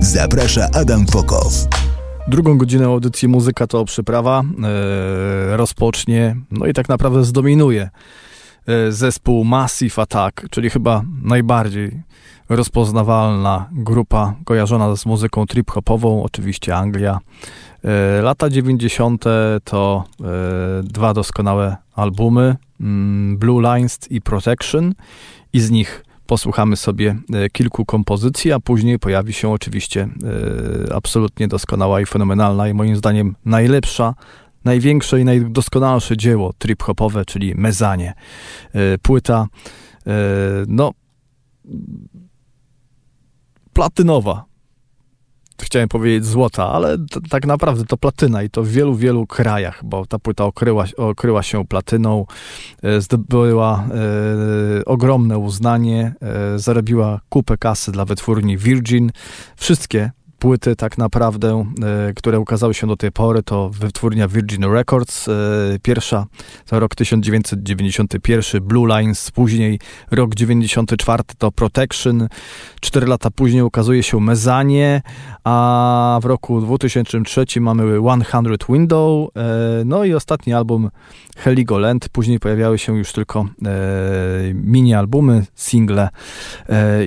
Zaprasza 0.00 0.68
Adam 0.74 1.06
Fokow. 1.06 1.52
Drugą 2.28 2.58
godzinę 2.58 2.86
audycji 2.86 3.28
Muzyka 3.28 3.66
to 3.66 3.84
przyprawa 3.84 4.42
e, 4.42 5.56
rozpocznie, 5.56 6.36
no 6.50 6.66
i 6.66 6.72
tak 6.72 6.88
naprawdę 6.88 7.24
zdominuje 7.24 7.90
e, 8.66 8.92
zespół 8.92 9.44
Massive 9.44 10.02
Attack, 10.02 10.48
czyli 10.50 10.70
chyba 10.70 11.02
najbardziej 11.22 12.02
rozpoznawalna 12.48 13.68
grupa 13.72 14.34
kojarzona 14.44 14.96
z 14.96 15.06
muzyką 15.06 15.44
trip-hopową, 15.44 16.22
oczywiście 16.22 16.76
Anglia. 16.76 17.18
E, 17.84 18.22
lata 18.22 18.50
90. 18.50 19.24
to 19.64 20.04
e, 20.20 20.24
dwa 20.82 21.14
doskonałe 21.14 21.76
albumy, 21.94 22.56
mm, 22.80 23.38
Blue 23.38 23.74
Lines 23.74 23.98
i 24.10 24.20
Protection 24.20 24.94
i 25.52 25.60
z 25.60 25.70
nich 25.70 26.04
posłuchamy 26.26 26.76
sobie 26.76 27.16
e, 27.32 27.50
kilku 27.50 27.84
kompozycji, 27.84 28.52
a 28.52 28.60
później 28.60 28.98
pojawi 28.98 29.32
się 29.32 29.48
oczywiście 29.48 30.08
absolutnie 30.94 31.48
doskonała 31.48 32.00
i 32.00 32.06
fenomenalna 32.06 32.68
i 32.68 32.74
moim 32.74 32.96
zdaniem 32.96 33.36
najlepsza, 33.44 34.14
największe 34.64 35.20
i 35.20 35.24
najdoskonalsze 35.24 36.16
dzieło 36.16 36.52
trip-hopowe, 36.58 37.24
czyli 37.24 37.54
Mezanie. 37.54 38.14
Płyta, 39.02 39.46
no, 40.68 40.92
platynowa. 43.72 44.44
Chciałem 45.62 45.88
powiedzieć 45.88 46.24
złota, 46.24 46.68
ale 46.68 46.96
tak 47.30 47.46
naprawdę 47.46 47.84
to 47.84 47.96
platyna 47.96 48.42
i 48.42 48.50
to 48.50 48.62
w 48.62 48.68
wielu, 48.68 48.94
wielu 48.94 49.26
krajach, 49.26 49.84
bo 49.84 50.06
ta 50.06 50.18
płyta 50.18 50.44
okryła, 50.44 50.84
okryła 50.96 51.42
się 51.42 51.66
platyną, 51.66 52.26
e, 52.82 53.00
zdobyła 53.00 53.84
e, 54.78 54.84
ogromne 54.84 55.38
uznanie, 55.38 56.14
e, 56.22 56.58
zarobiła 56.58 57.20
kupę 57.28 57.58
kasy 57.58 57.92
dla 57.92 58.04
wytwórni 58.04 58.56
Virgin. 58.58 59.10
Wszystkie 59.56 60.10
płyty 60.42 60.76
tak 60.76 60.98
naprawdę, 60.98 61.64
e, 62.08 62.12
które 62.14 62.40
ukazały 62.40 62.74
się 62.74 62.86
do 62.86 62.96
tej 62.96 63.12
pory, 63.12 63.42
to 63.42 63.70
wytwórnia 63.70 64.28
Virgin 64.28 64.64
Records. 64.64 65.28
E, 65.28 65.32
pierwsza 65.82 66.26
to 66.66 66.80
rok 66.80 66.94
1991, 66.94 68.60
Blue 68.60 68.98
Lines, 68.98 69.30
później 69.30 69.78
rok 70.10 70.34
94 70.34 71.22
to 71.38 71.52
Protection, 71.52 72.28
cztery 72.80 73.06
lata 73.06 73.30
później 73.30 73.62
ukazuje 73.62 74.02
się 74.02 74.20
Mezanie, 74.20 75.02
a 75.44 76.18
w 76.22 76.24
roku 76.24 76.60
2003 76.60 77.60
mamy 77.60 77.98
100 78.20 78.72
Window, 78.72 79.28
e, 79.36 79.82
no 79.84 80.04
i 80.04 80.14
ostatni 80.14 80.52
album 80.52 80.90
Heligoland. 81.36 82.08
Później 82.08 82.40
pojawiały 82.40 82.78
się 82.78 82.98
już 82.98 83.12
tylko 83.12 83.40
e, 83.40 83.44
mini-albumy, 84.54 85.42
single 85.54 86.08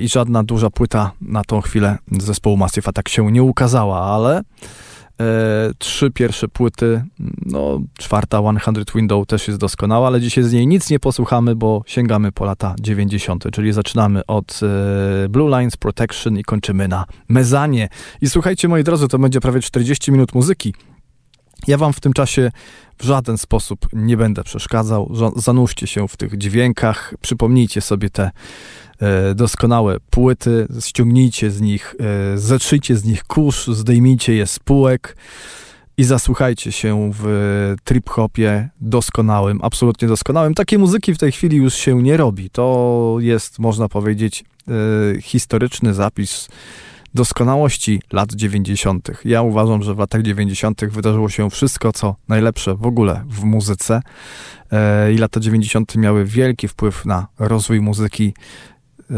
i 0.01 0.09
żadna 0.09 0.43
duża 0.43 0.69
płyta 0.69 1.11
na 1.21 1.43
tą 1.43 1.61
chwilę 1.61 1.97
zespołu 2.11 2.57
Massive 2.57 2.89
Attack 2.89 3.09
się 3.09 3.24
nie 3.29 3.43
ukazała, 3.43 4.01
ale 4.01 4.37
e, 4.37 4.43
trzy 5.77 6.11
pierwsze 6.11 6.47
płyty, 6.47 7.03
no 7.45 7.79
czwarta 7.97 8.41
100 8.61 8.71
Window 8.95 9.27
też 9.27 9.47
jest 9.47 9.59
doskonała, 9.59 10.07
ale 10.07 10.21
dzisiaj 10.21 10.43
z 10.43 10.53
niej 10.53 10.67
nic 10.67 10.89
nie 10.89 10.99
posłuchamy, 10.99 11.55
bo 11.55 11.83
sięgamy 11.85 12.31
po 12.31 12.45
lata 12.45 12.75
90., 12.79 13.45
czyli 13.53 13.73
zaczynamy 13.73 14.25
od 14.25 14.59
e, 14.63 15.29
Blue 15.29 15.59
Lines 15.59 15.77
Protection 15.77 16.37
i 16.37 16.43
kończymy 16.43 16.87
na 16.87 17.05
Mezanie. 17.29 17.89
I 18.21 18.29
słuchajcie 18.29 18.67
moi 18.67 18.83
drodzy, 18.83 19.07
to 19.07 19.19
będzie 19.19 19.41
prawie 19.41 19.61
40 19.61 20.11
minut 20.11 20.35
muzyki. 20.35 20.73
Ja 21.67 21.77
wam 21.77 21.93
w 21.93 21.99
tym 21.99 22.13
czasie 22.13 22.51
w 22.97 23.03
żaden 23.03 23.37
sposób 23.37 23.87
nie 23.93 24.17
będę 24.17 24.43
przeszkadzał. 24.43 25.11
Zanurzcie 25.35 25.87
się 25.87 26.07
w 26.07 26.17
tych 26.17 26.37
dźwiękach, 26.37 27.13
przypomnijcie 27.21 27.81
sobie 27.81 28.09
te 28.09 28.31
doskonałe 29.35 29.97
płyty, 30.09 30.67
ściągnijcie 30.79 31.51
z 31.51 31.61
nich, 31.61 31.95
e, 31.99 32.37
zetrzyjcie 32.37 32.95
z 32.95 33.05
nich 33.05 33.23
kurz, 33.23 33.67
zdejmijcie 33.67 34.33
je 34.33 34.47
z 34.47 34.59
półek 34.59 35.15
i 35.97 36.03
zasłuchajcie 36.03 36.71
się 36.71 37.11
w 37.13 37.75
trip-hopie 37.85 38.67
doskonałym, 38.81 39.59
absolutnie 39.61 40.07
doskonałym. 40.07 40.53
Takiej 40.53 40.79
muzyki 40.79 41.13
w 41.13 41.17
tej 41.17 41.31
chwili 41.31 41.57
już 41.57 41.73
się 41.73 42.03
nie 42.03 42.17
robi. 42.17 42.49
To 42.49 43.17
jest, 43.19 43.59
można 43.59 43.89
powiedzieć, 43.89 44.43
e, 44.67 45.21
historyczny 45.21 45.93
zapis 45.93 46.49
doskonałości 47.13 48.01
lat 48.11 48.33
90. 48.33 49.09
Ja 49.25 49.41
uważam, 49.41 49.83
że 49.83 49.95
w 49.95 49.99
latach 49.99 50.21
90. 50.21 50.89
wydarzyło 50.89 51.29
się 51.29 51.49
wszystko, 51.49 51.93
co 51.93 52.15
najlepsze 52.27 52.75
w 52.75 52.85
ogóle 52.85 53.23
w 53.29 53.43
muzyce. 53.43 54.01
E, 54.71 55.13
I 55.13 55.17
lata 55.17 55.39
90. 55.39 55.95
miały 55.95 56.25
wielki 56.25 56.67
wpływ 56.67 57.05
na 57.05 57.27
rozwój 57.39 57.81
muzyki. 57.81 58.33
E, 59.11 59.15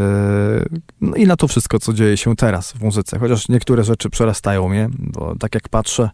No 1.01 1.15
i 1.15 1.27
na 1.27 1.35
to 1.35 1.47
wszystko, 1.47 1.79
co 1.79 1.93
dzieje 1.93 2.17
się 2.17 2.35
teraz 2.35 2.71
w 2.71 2.81
muzyce. 2.81 3.19
Chociaż 3.19 3.49
niektóre 3.49 3.83
rzeczy 3.83 4.09
przerastają 4.09 4.69
mnie, 4.69 4.89
bo 4.91 5.35
tak 5.35 5.55
jak 5.55 5.69
patrzę 5.69 6.09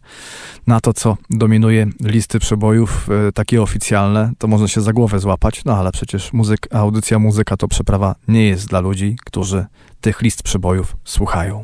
na 0.68 0.82
to, 0.82 0.94
co 0.94 1.18
dominuje 1.30 1.88
listy 2.04 2.40
przebojów, 2.40 3.10
e, 3.28 3.32
takie 3.32 3.62
oficjalne, 3.62 4.32
to 4.38 4.48
można 4.48 4.68
się 4.68 4.82
za 4.82 4.94
głowę 4.94 5.20
złapać. 5.20 5.66
No 5.66 5.78
ale 5.78 5.92
przecież 5.92 6.34
muzyk, 6.34 6.68
audycja 6.72 7.20
muzyka 7.20 7.58
to 7.58 7.68
przeprawa 7.68 8.16
nie 8.28 8.48
jest 8.48 8.68
dla 8.68 8.80
ludzi, 8.80 9.16
którzy 9.26 9.66
tych 10.02 10.22
list 10.22 10.44
przebojów 10.44 10.96
słuchają. 11.04 11.64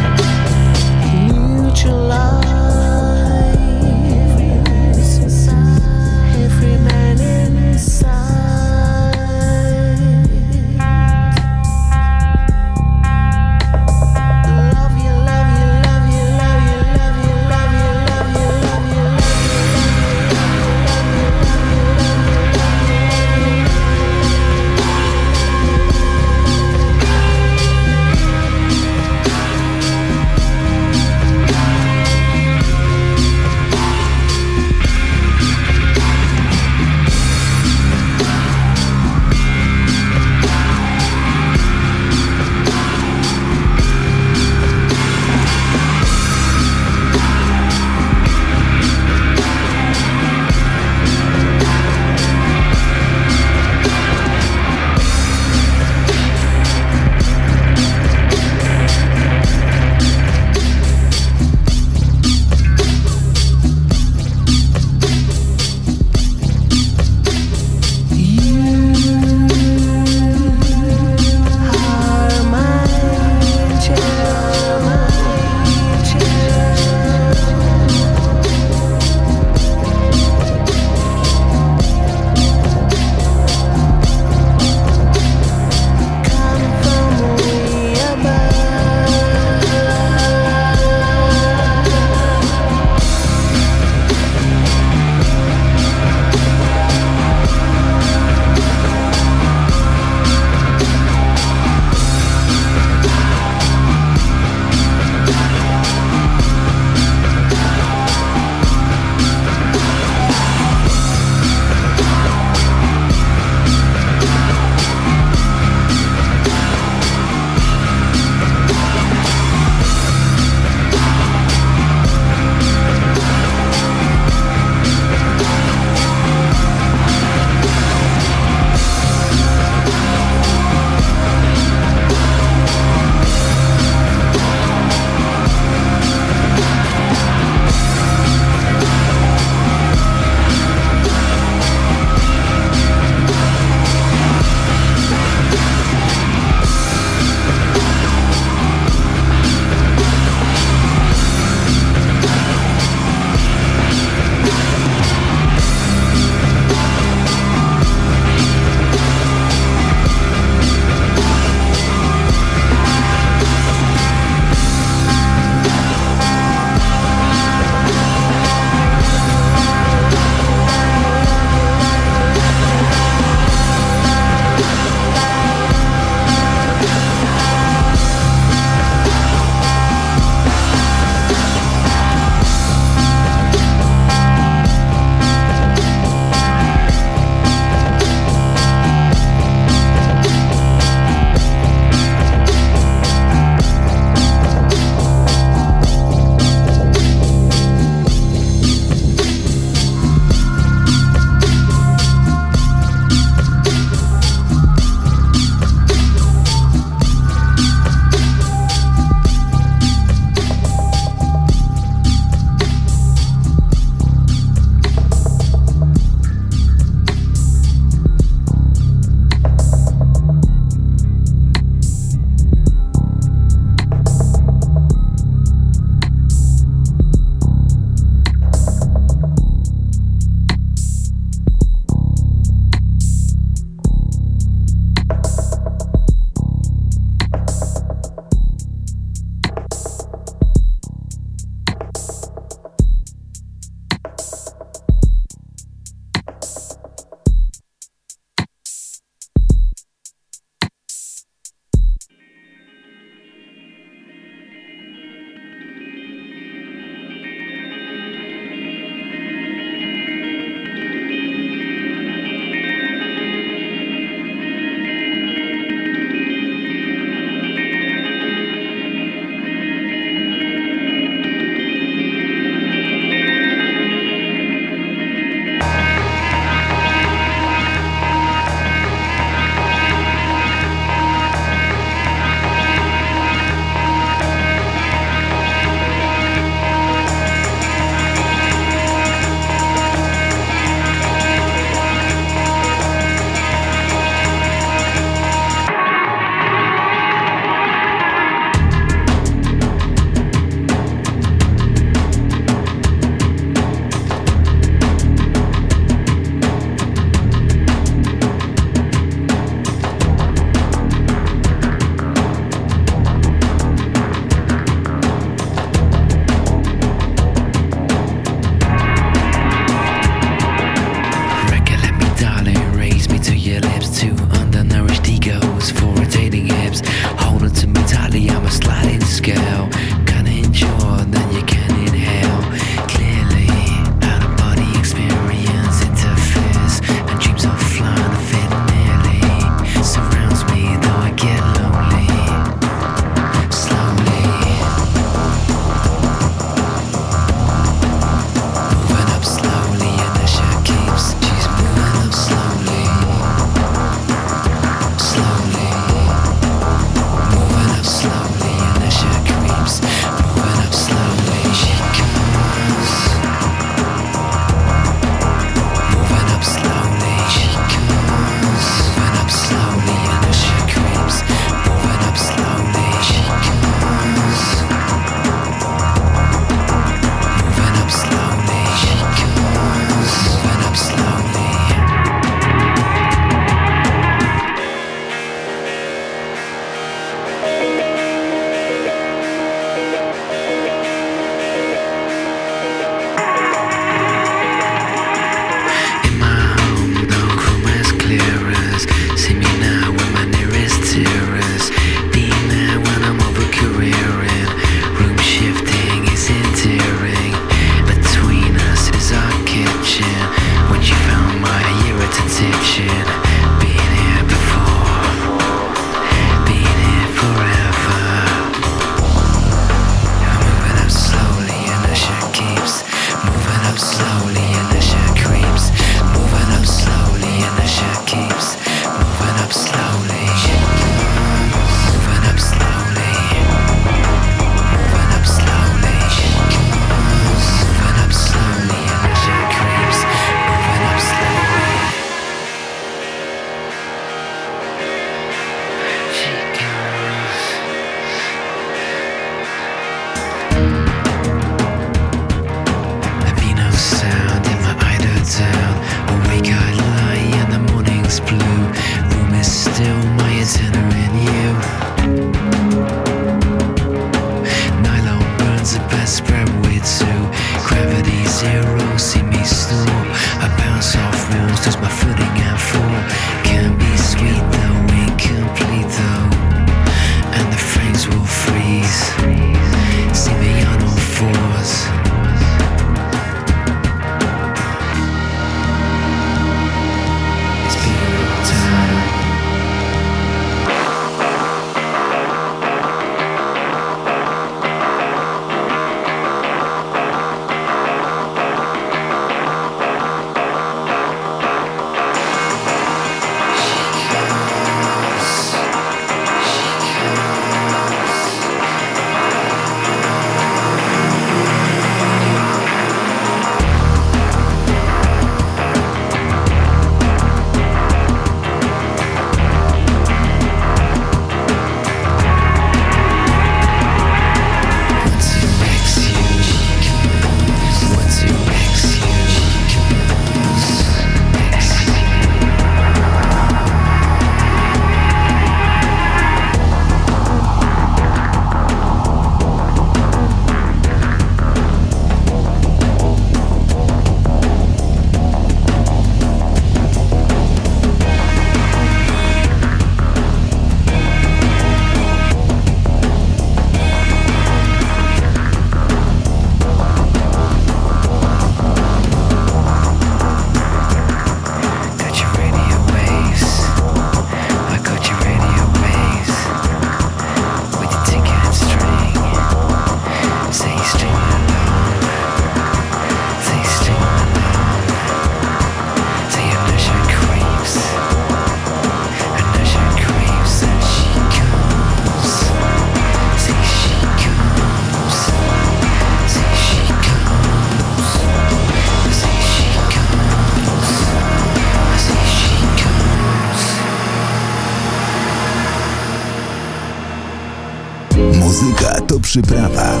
Przyprawa. 599.42 600.00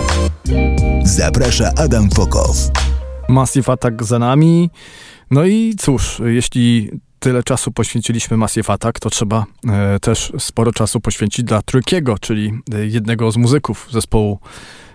Zaprasza 1.04 1.72
Adam 1.76 2.10
Fokow. 2.10 2.56
Massive 3.28 3.72
Attack 3.72 4.02
za 4.02 4.18
nami. 4.18 4.70
No 5.30 5.44
i 5.44 5.74
cóż, 5.78 6.22
jeśli 6.24 6.90
tyle 7.18 7.42
czasu 7.42 7.72
poświęciliśmy 7.72 8.36
Massive 8.36 8.72
Attack, 8.72 9.00
to 9.00 9.10
trzeba 9.10 9.44
e, 9.68 10.00
też 10.00 10.32
sporo 10.38 10.72
czasu 10.72 11.00
poświęcić 11.00 11.44
dla 11.44 11.62
Trickiego, 11.62 12.18
czyli 12.18 12.52
e, 12.74 12.86
jednego 12.86 13.30
z 13.30 13.36
muzyków 13.36 13.88
zespołu 13.90 14.38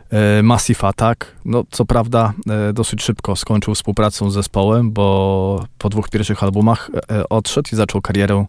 e, 0.10 0.44
Massive 0.44 0.84
Attack. 0.88 1.36
No, 1.46 1.64
co 1.72 1.86
prawda 1.86 2.34
e, 2.70 2.74
dosyć 2.74 3.04
szybko 3.04 3.36
skończył 3.36 3.76
współpracę 3.76 4.32
z 4.32 4.34
zespołem, 4.34 4.92
bo 4.92 5.66
po 5.78 5.90
dwóch 5.90 6.10
pierwszych 6.10 6.44
albumach 6.44 6.92
e, 7.12 7.30
odszedł 7.30 7.70
i 7.74 7.76
zaczął 7.76 8.02
karierę 8.02 8.46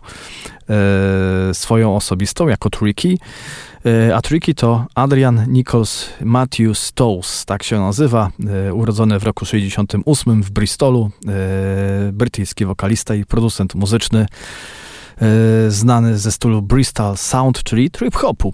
e, 0.70 1.54
swoją 1.54 1.96
osobistą 1.96 2.48
jako 2.48 2.70
Tricky. 2.70 3.18
E, 3.84 4.14
A 4.16 4.20
Tricky 4.22 4.54
to 4.54 4.86
Adrian 4.94 5.44
Nichols 5.48 6.08
Matthew 6.20 6.78
Stowes, 6.78 7.44
tak 7.44 7.62
się 7.62 7.80
nazywa, 7.80 8.30
e, 8.66 8.74
urodzony 8.74 9.18
w 9.18 9.22
roku 9.22 9.44
68 9.44 10.42
w 10.42 10.50
Bristolu, 10.50 11.10
e, 11.28 12.12
brytyjski 12.12 12.64
wokalista 12.64 13.14
i 13.14 13.24
producent 13.24 13.74
muzyczny, 13.74 14.26
znany 15.68 16.18
ze 16.18 16.32
stylu 16.32 16.62
Bristol 16.62 17.16
Sound, 17.16 17.62
czyli 17.62 17.90
trip-hopu. 17.90 18.52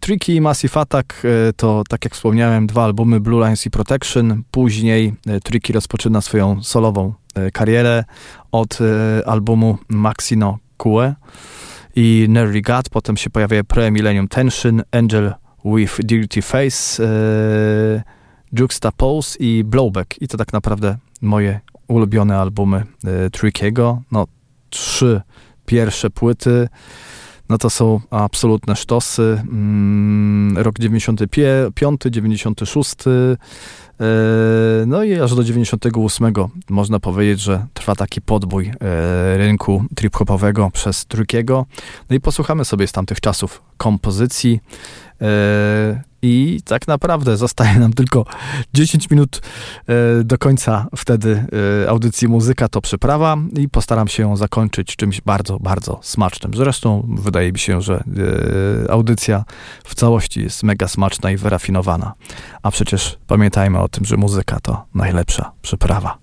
Tricky 0.00 0.34
i 0.34 0.40
Massive 0.40 0.80
Attack 0.80 1.22
to, 1.56 1.82
tak 1.88 2.04
jak 2.04 2.14
wspomniałem, 2.14 2.66
dwa 2.66 2.84
albumy 2.84 3.20
Blue 3.20 3.44
Lines 3.44 3.66
i 3.66 3.70
Protection. 3.70 4.42
Później 4.50 5.14
Tricky 5.44 5.72
rozpoczyna 5.72 6.20
swoją 6.20 6.62
solową 6.62 7.14
karierę 7.52 8.04
od 8.52 8.78
albumu 9.26 9.78
Maxino 9.88 10.58
Cue 10.78 11.14
i 11.96 12.26
Nerdy 12.28 12.62
God, 12.62 12.88
potem 12.88 13.16
się 13.16 13.30
pojawia 13.30 13.64
Pre-Millennium 13.64 14.28
Tension, 14.28 14.82
Angel 14.92 15.34
with 15.64 15.98
Dirty 15.98 16.42
Face, 16.42 17.04
e, 17.04 18.02
Juxtapose 18.52 19.38
i 19.38 19.64
Blowback. 19.64 20.22
I 20.22 20.28
to 20.28 20.36
tak 20.36 20.52
naprawdę 20.52 20.96
moje 21.20 21.60
ulubione 21.88 22.38
albumy 22.38 22.84
e, 23.04 23.30
Trickiego. 23.30 24.02
No, 24.12 24.26
trzy 24.70 25.20
pierwsze 25.66 26.10
płyty, 26.10 26.68
no 27.48 27.58
to 27.58 27.70
są 27.70 28.00
absolutne 28.10 28.76
sztosy. 28.76 29.42
Mm, 29.42 30.58
rok 30.58 30.78
95, 30.78 32.00
96, 32.10 32.94
e, 33.06 33.36
no 34.86 35.04
i 35.04 35.20
aż 35.20 35.34
do 35.34 35.44
98 35.44 36.32
można 36.70 37.00
powiedzieć, 37.00 37.40
że 37.40 37.66
trwa 37.74 37.94
taki 37.94 38.20
podbój 38.20 38.66
e, 38.66 39.36
rynku 39.36 39.84
trip-hopowego 39.94 40.70
przez 40.70 41.06
Trickiego. 41.06 41.66
No 42.10 42.16
i 42.16 42.20
posłuchamy 42.20 42.64
sobie 42.64 42.86
z 42.86 42.92
tamtych 42.92 43.20
czasów 43.20 43.62
kompozycji. 43.76 44.60
E, 45.20 46.02
I 46.22 46.60
tak 46.64 46.88
naprawdę 46.88 47.36
zostaje 47.36 47.78
nam 47.78 47.92
tylko 47.92 48.24
10 48.74 49.10
minut 49.10 49.42
e, 49.86 50.24
do 50.24 50.38
końca 50.38 50.86
wtedy 50.96 51.46
e, 51.84 51.90
audycji 51.90 52.28
Muzyka 52.28 52.68
to 52.68 52.80
przyprawa 52.80 53.36
i 53.56 53.68
postaram 53.68 54.08
się 54.08 54.22
ją 54.22 54.36
zakończyć 54.36 54.96
czymś 54.96 55.20
bardzo, 55.20 55.58
bardzo 55.58 55.98
smacznym. 56.02 56.54
Zresztą 56.54 57.08
wydaje 57.18 57.52
mi 57.52 57.58
się, 57.58 57.82
że 57.82 58.04
audycja 58.88 59.44
w 59.84 59.94
całości 59.94 60.42
jest 60.42 60.62
mega 60.62 60.88
smaczna 60.88 61.30
i 61.30 61.36
wyrafinowana. 61.36 62.12
A 62.62 62.70
przecież 62.70 63.18
pamiętajmy 63.26 63.78
o 63.78 63.88
tym, 63.88 64.04
że 64.04 64.16
muzyka 64.16 64.60
to 64.60 64.84
najlepsza 64.94 65.52
przyprawa. 65.62 66.18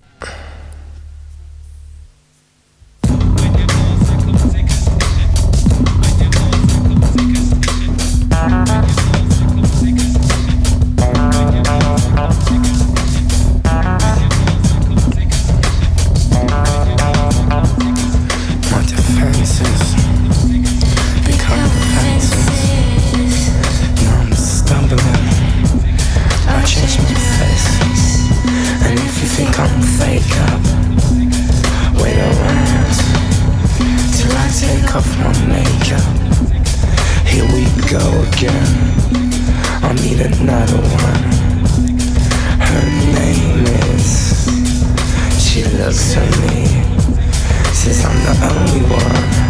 I 34.94 34.98
off 34.98 35.18
my 35.20 35.32
makeup. 35.48 36.04
Here 37.26 37.46
we 37.46 37.64
go 37.90 38.04
again. 38.28 38.68
I'll 39.84 39.94
meet 39.94 40.20
another 40.20 40.78
one. 40.78 41.24
Her 42.60 42.86
name 43.14 43.66
is. 43.96 44.50
She 45.42 45.64
looks 45.78 46.18
at 46.18 46.30
me. 46.42 46.66
Says 47.74 48.04
I'm 48.04 48.18
the 48.26 48.36
only 48.52 48.82
one. 48.94 49.41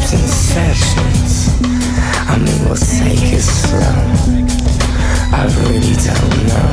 Steps 0.00 0.32
sessions. 0.32 1.48
I 2.28 2.38
mean 2.38 2.64
we'll 2.64 2.76
take 2.76 3.32
it 3.32 3.42
slow. 3.42 4.00
I 5.32 5.44
really 5.60 5.96
don't 6.08 6.36
know. 6.48 6.70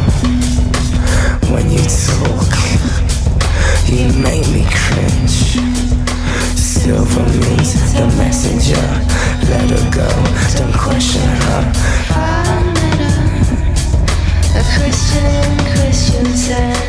When 1.52 1.70
you 1.70 1.84
talk 1.84 2.54
You 3.88 4.08
make 4.22 4.48
me 4.54 4.66
cringe. 4.70 5.58
Silver 6.56 7.24
means 7.24 7.94
the 7.94 8.06
messenger. 8.18 8.88
Let 9.50 9.70
her 9.72 9.86
go, 9.92 10.10
don't 10.58 10.74
question 10.78 11.28
her. 11.46 11.72
I 12.12 12.22
met 12.76 13.02
a, 13.02 13.12
a 14.60 14.64
Christian, 14.76 15.58
Christian 15.74 16.26
sense. 16.38 16.89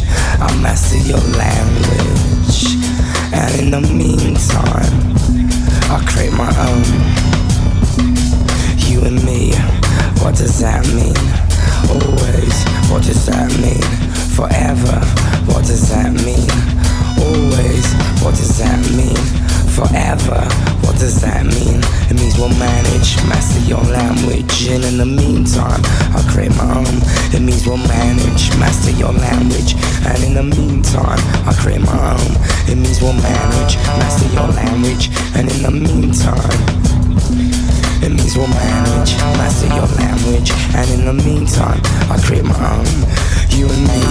I'll 0.41 0.57
master 0.57 0.97
your 0.97 1.21
language. 1.37 2.65
And 3.31 3.61
in 3.61 3.69
the 3.69 3.81
meantime, 3.81 4.89
I'll 5.93 6.01
create 6.07 6.33
my 6.33 6.49
own. 6.65 6.83
You 8.89 9.05
and 9.05 9.23
me, 9.23 9.53
what 10.23 10.35
does 10.35 10.59
that 10.59 10.81
mean? 10.97 11.15
Always, 11.93 12.55
what 12.89 13.03
does 13.03 13.25
that 13.27 13.53
mean? 13.61 13.85
Forever, 14.33 14.97
what 15.45 15.65
does 15.65 15.89
that 15.89 16.11
mean? 16.25 16.49
Always, 17.21 17.85
what 18.25 18.33
does 18.33 18.57
that 18.57 18.81
mean? 18.97 19.21
Forever, 19.77 20.41
what 20.81 20.97
does 20.97 21.21
that 21.21 21.45
mean? 21.45 21.79
It 22.09 22.19
means 22.19 22.37
we'll 22.37 22.49
manage, 22.59 23.15
master 23.29 23.61
your 23.69 23.83
language. 23.87 24.67
And 24.67 24.83
in 24.83 24.97
the 24.97 25.05
meantime, 25.05 25.81
I'll 26.11 26.27
create 26.27 26.51
my 26.57 26.67
own. 26.75 26.99
It 27.31 27.41
means 27.41 27.65
we'll 27.65 27.77
manage, 27.77 28.51
master 28.59 28.91
your 28.91 29.13
language. 29.13 29.75
And 30.05 30.23
in 30.23 30.33
the 30.33 30.43
meantime, 30.43 31.19
I'll 31.45 31.53
create 31.53 31.81
my 31.81 32.17
own. 32.17 32.31
It 32.69 32.75
means 32.75 33.01
we'll 33.01 33.13
manage, 33.13 33.75
master 34.01 34.27
your 34.33 34.47
language. 34.49 35.09
And 35.35 35.49
in 35.51 35.61
the 35.63 35.71
meantime, 35.71 36.61
it 38.01 38.09
means 38.09 38.35
we'll 38.35 38.47
manage, 38.47 39.13
master 39.37 39.67
your 39.67 39.87
language. 40.01 40.51
And 40.73 40.89
in 40.89 41.05
the 41.05 41.13
meantime, 41.13 41.81
I 42.09 42.17
create 42.23 42.43
my 42.45 42.57
own. 42.57 42.89
You 43.53 43.69
and 43.69 43.83
me, 43.85 44.01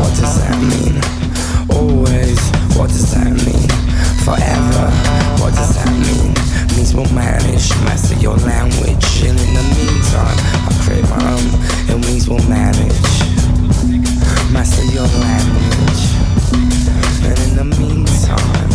what 0.00 0.12
does 0.16 0.40
that 0.40 0.56
mean? 0.56 0.96
Always, 1.68 2.40
what 2.76 2.88
does 2.88 3.12
that 3.14 3.28
mean? 3.44 3.68
Forever, 4.24 4.86
what 5.40 5.52
does 5.54 5.76
that 5.76 5.92
mean? 6.00 6.32
Means 6.76 6.94
we'll 6.94 7.12
manage, 7.12 7.68
master 7.84 8.16
your 8.16 8.36
language. 8.36 9.04
And 9.22 9.36
in 9.36 9.52
the 9.52 9.64
meantime, 9.76 10.38
I 10.64 10.72
create 10.84 11.04
my 11.12 11.20
own. 11.28 11.46
It 11.92 11.98
means 12.06 12.28
we'll 12.28 12.46
manage, 12.48 12.96
master 14.52 14.84
your 14.84 15.06
language. 15.06 16.02
And 17.22 17.38
in 17.40 17.56
the 17.56 17.64
meantime, 17.78 18.69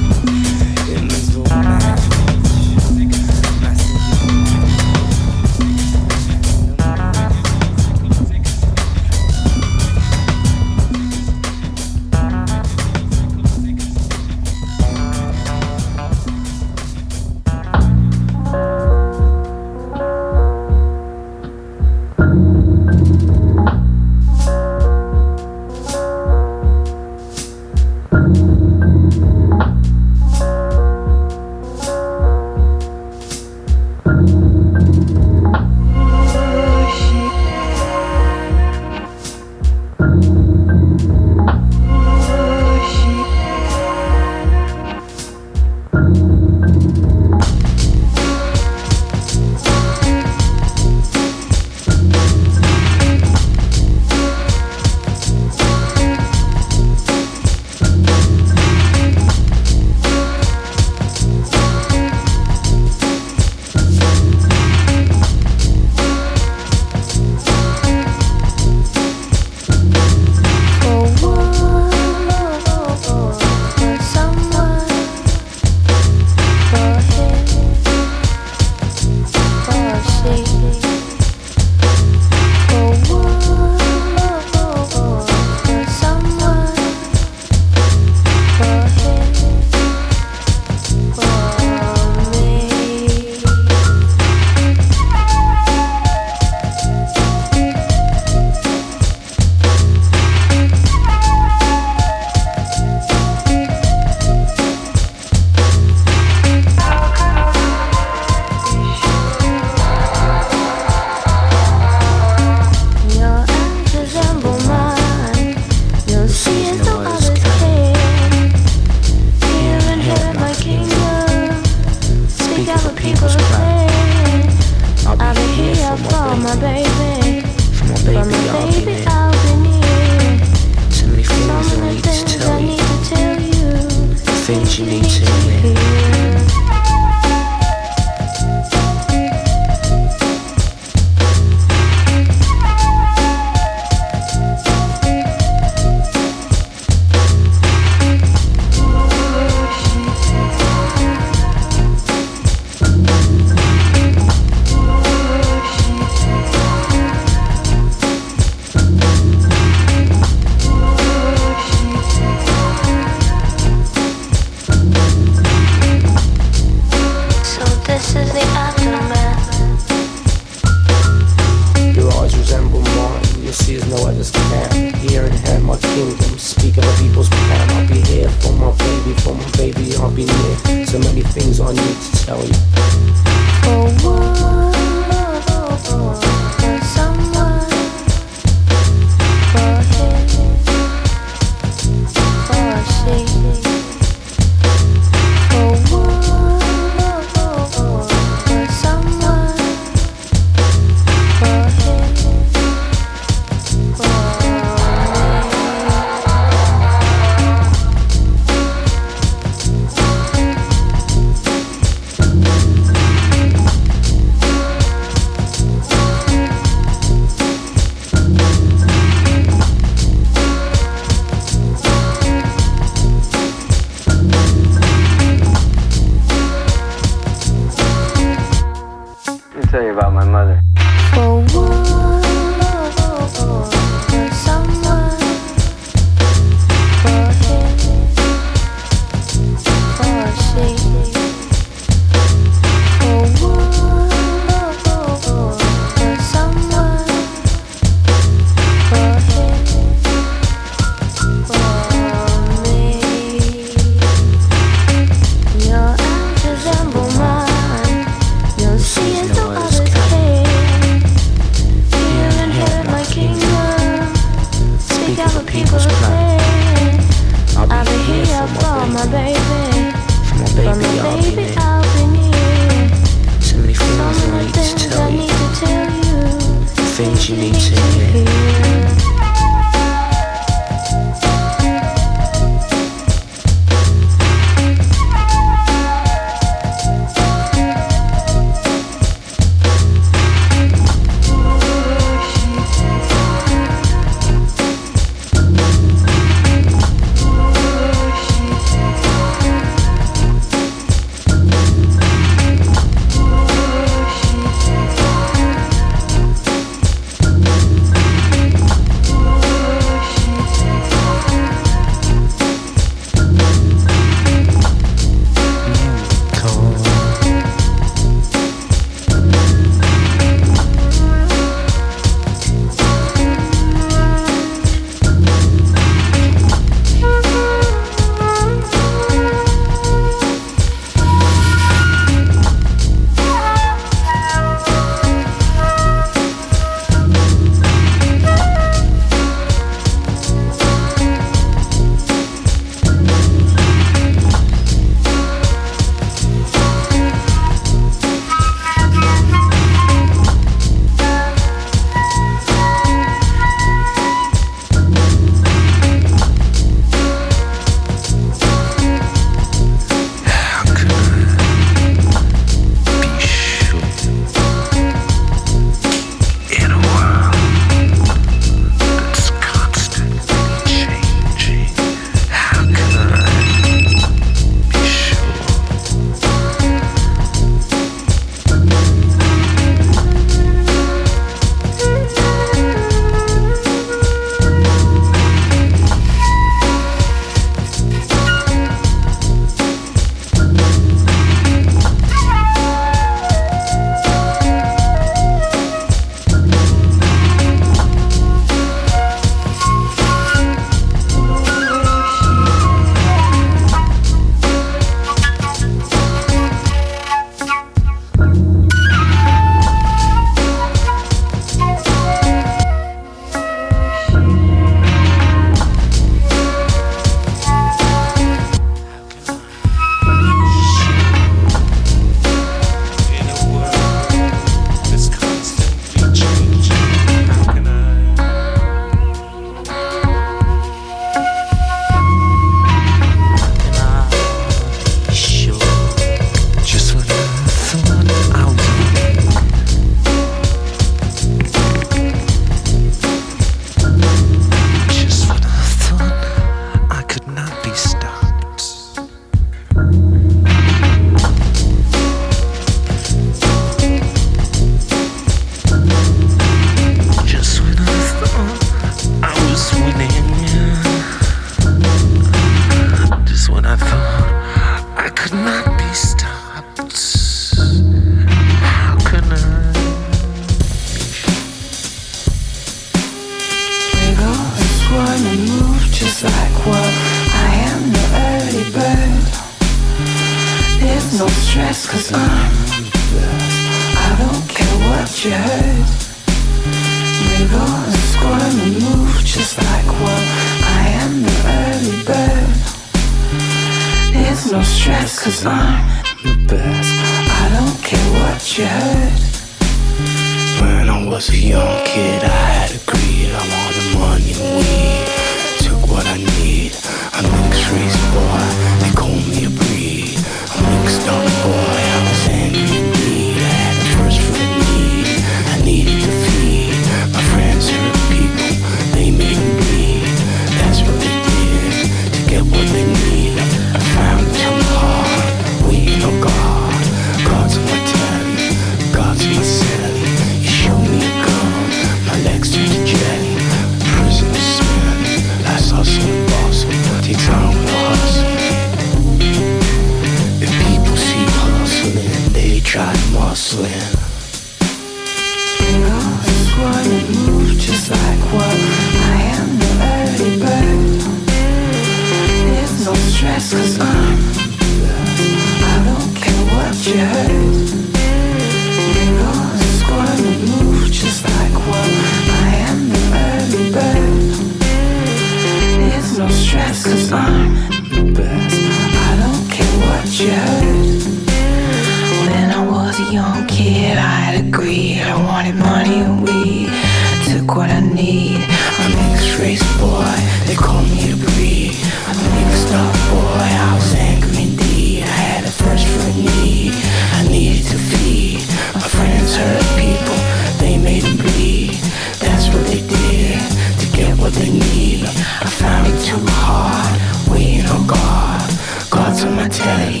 telly, 599.62 600.00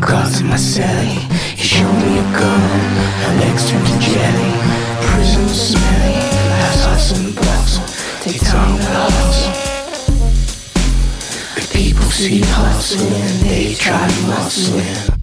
calls 0.00 0.38
to 0.38 0.44
my 0.44 0.56
celly. 0.56 1.18
he 1.56 1.64
showed 1.64 1.98
me 2.04 2.18
a 2.18 2.26
gun, 2.38 2.60
her 3.24 3.34
legs 3.40 3.68
turned 3.68 3.86
to 3.86 3.98
jelly. 3.98 4.52
Prison 5.06 5.48
smelly, 5.48 6.16
life's 6.52 6.84
hustle 6.84 7.26
and 7.26 7.34
bustle. 7.34 7.84
Take 8.22 8.40
time 8.42 8.74
with 8.74 8.88
hustle. 9.00 9.52
The 11.56 11.64
people 11.72 12.10
see 12.10 12.42
hustling, 12.44 13.48
they 13.48 13.74
try 13.74 14.06
to 14.08 14.26
muscle 14.26 14.78
in. 14.78 15.17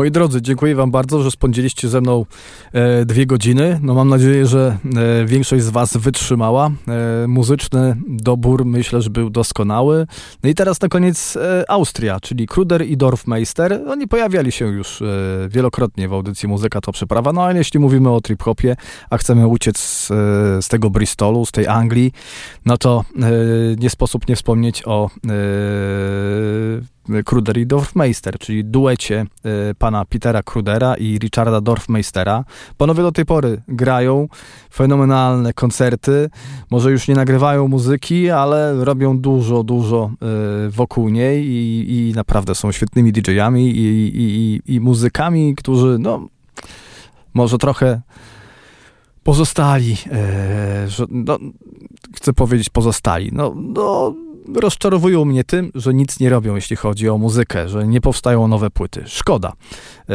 Moi 0.00 0.10
drodzy, 0.10 0.42
dziękuję 0.42 0.74
Wam 0.74 0.90
bardzo, 0.90 1.22
że 1.22 1.30
spędziliście 1.30 1.88
ze 1.88 2.00
mną 2.00 2.26
dwie 3.06 3.26
godziny. 3.26 3.78
No 3.82 3.94
mam 3.94 4.08
nadzieję, 4.08 4.46
że 4.46 4.76
e, 4.96 5.24
większość 5.26 5.64
z 5.64 5.70
Was 5.70 5.96
wytrzymała. 5.96 6.70
E, 6.88 7.28
muzyczny 7.28 7.96
dobór 8.08 8.64
myślę, 8.64 9.02
że 9.02 9.10
był 9.10 9.30
doskonały. 9.30 10.06
No 10.42 10.50
i 10.50 10.54
teraz 10.54 10.80
na 10.80 10.88
koniec 10.88 11.36
e, 11.36 11.70
Austria, 11.70 12.20
czyli 12.20 12.46
Kruder 12.46 12.86
i 12.86 12.96
Dorfmeister. 12.96 13.80
Oni 13.88 14.08
pojawiali 14.08 14.52
się 14.52 14.66
już 14.66 15.02
e, 15.02 15.06
wielokrotnie 15.48 16.08
w 16.08 16.12
audycji 16.12 16.48
Muzyka 16.48 16.80
to 16.80 16.92
Przeprawa. 16.92 17.32
No 17.32 17.42
ale 17.42 17.58
jeśli 17.58 17.80
mówimy 17.80 18.10
o 18.10 18.20
trip-hopie, 18.20 18.76
a 19.10 19.18
chcemy 19.18 19.46
uciec 19.46 19.78
z, 19.78 20.10
e, 20.10 20.14
z 20.62 20.68
tego 20.68 20.90
Bristolu, 20.90 21.46
z 21.46 21.52
tej 21.52 21.66
Anglii, 21.66 22.12
no 22.66 22.78
to 22.78 23.04
e, 23.16 23.30
nie 23.76 23.90
sposób 23.90 24.28
nie 24.28 24.36
wspomnieć 24.36 24.82
o 24.86 25.10
e, 25.28 27.22
Kruder 27.24 27.58
i 27.58 27.66
Dorfmeister, 27.66 28.38
czyli 28.38 28.64
duecie 28.64 29.26
pana 29.78 30.04
Petera 30.04 30.42
Krudera 30.42 30.94
i 30.96 31.18
Richarda 31.18 31.60
Dorfmeistera. 31.60 32.44
Panowie 32.76 33.02
do 33.02 33.12
tej 33.12 33.24
pory 33.24 33.62
grają 33.68 34.28
fenomenalne 34.72 35.52
koncerty, 35.52 36.30
może 36.70 36.90
już 36.90 37.08
nie 37.08 37.14
nagrywają 37.14 37.68
muzyki, 37.68 38.30
ale 38.30 38.84
robią 38.84 39.18
dużo, 39.18 39.62
dużo 39.62 40.10
y, 40.66 40.70
wokół 40.70 41.08
niej 41.08 41.46
i, 41.46 42.08
i 42.08 42.12
naprawdę 42.14 42.54
są 42.54 42.72
świetnymi 42.72 43.12
DJ-ami 43.12 43.70
i, 43.70 43.76
i, 43.76 44.60
i, 44.66 44.74
i 44.74 44.80
muzykami, 44.80 45.54
którzy 45.56 45.96
no 46.00 46.28
może 47.34 47.58
trochę 47.58 48.00
pozostali, 49.22 49.96
e, 50.12 50.88
że, 50.88 51.04
no, 51.10 51.38
chcę 52.16 52.32
powiedzieć 52.32 52.70
pozostali, 52.70 53.30
no, 53.32 53.54
no 53.56 54.14
rozczarowują 54.54 55.24
mnie 55.24 55.44
tym, 55.44 55.70
że 55.74 55.94
nic 55.94 56.20
nie 56.20 56.30
robią, 56.30 56.54
jeśli 56.54 56.76
chodzi 56.76 57.08
o 57.08 57.18
muzykę, 57.18 57.68
że 57.68 57.86
nie 57.86 58.00
powstają 58.00 58.48
nowe 58.48 58.70
płyty. 58.70 59.02
Szkoda. 59.06 59.52
E, 60.08 60.14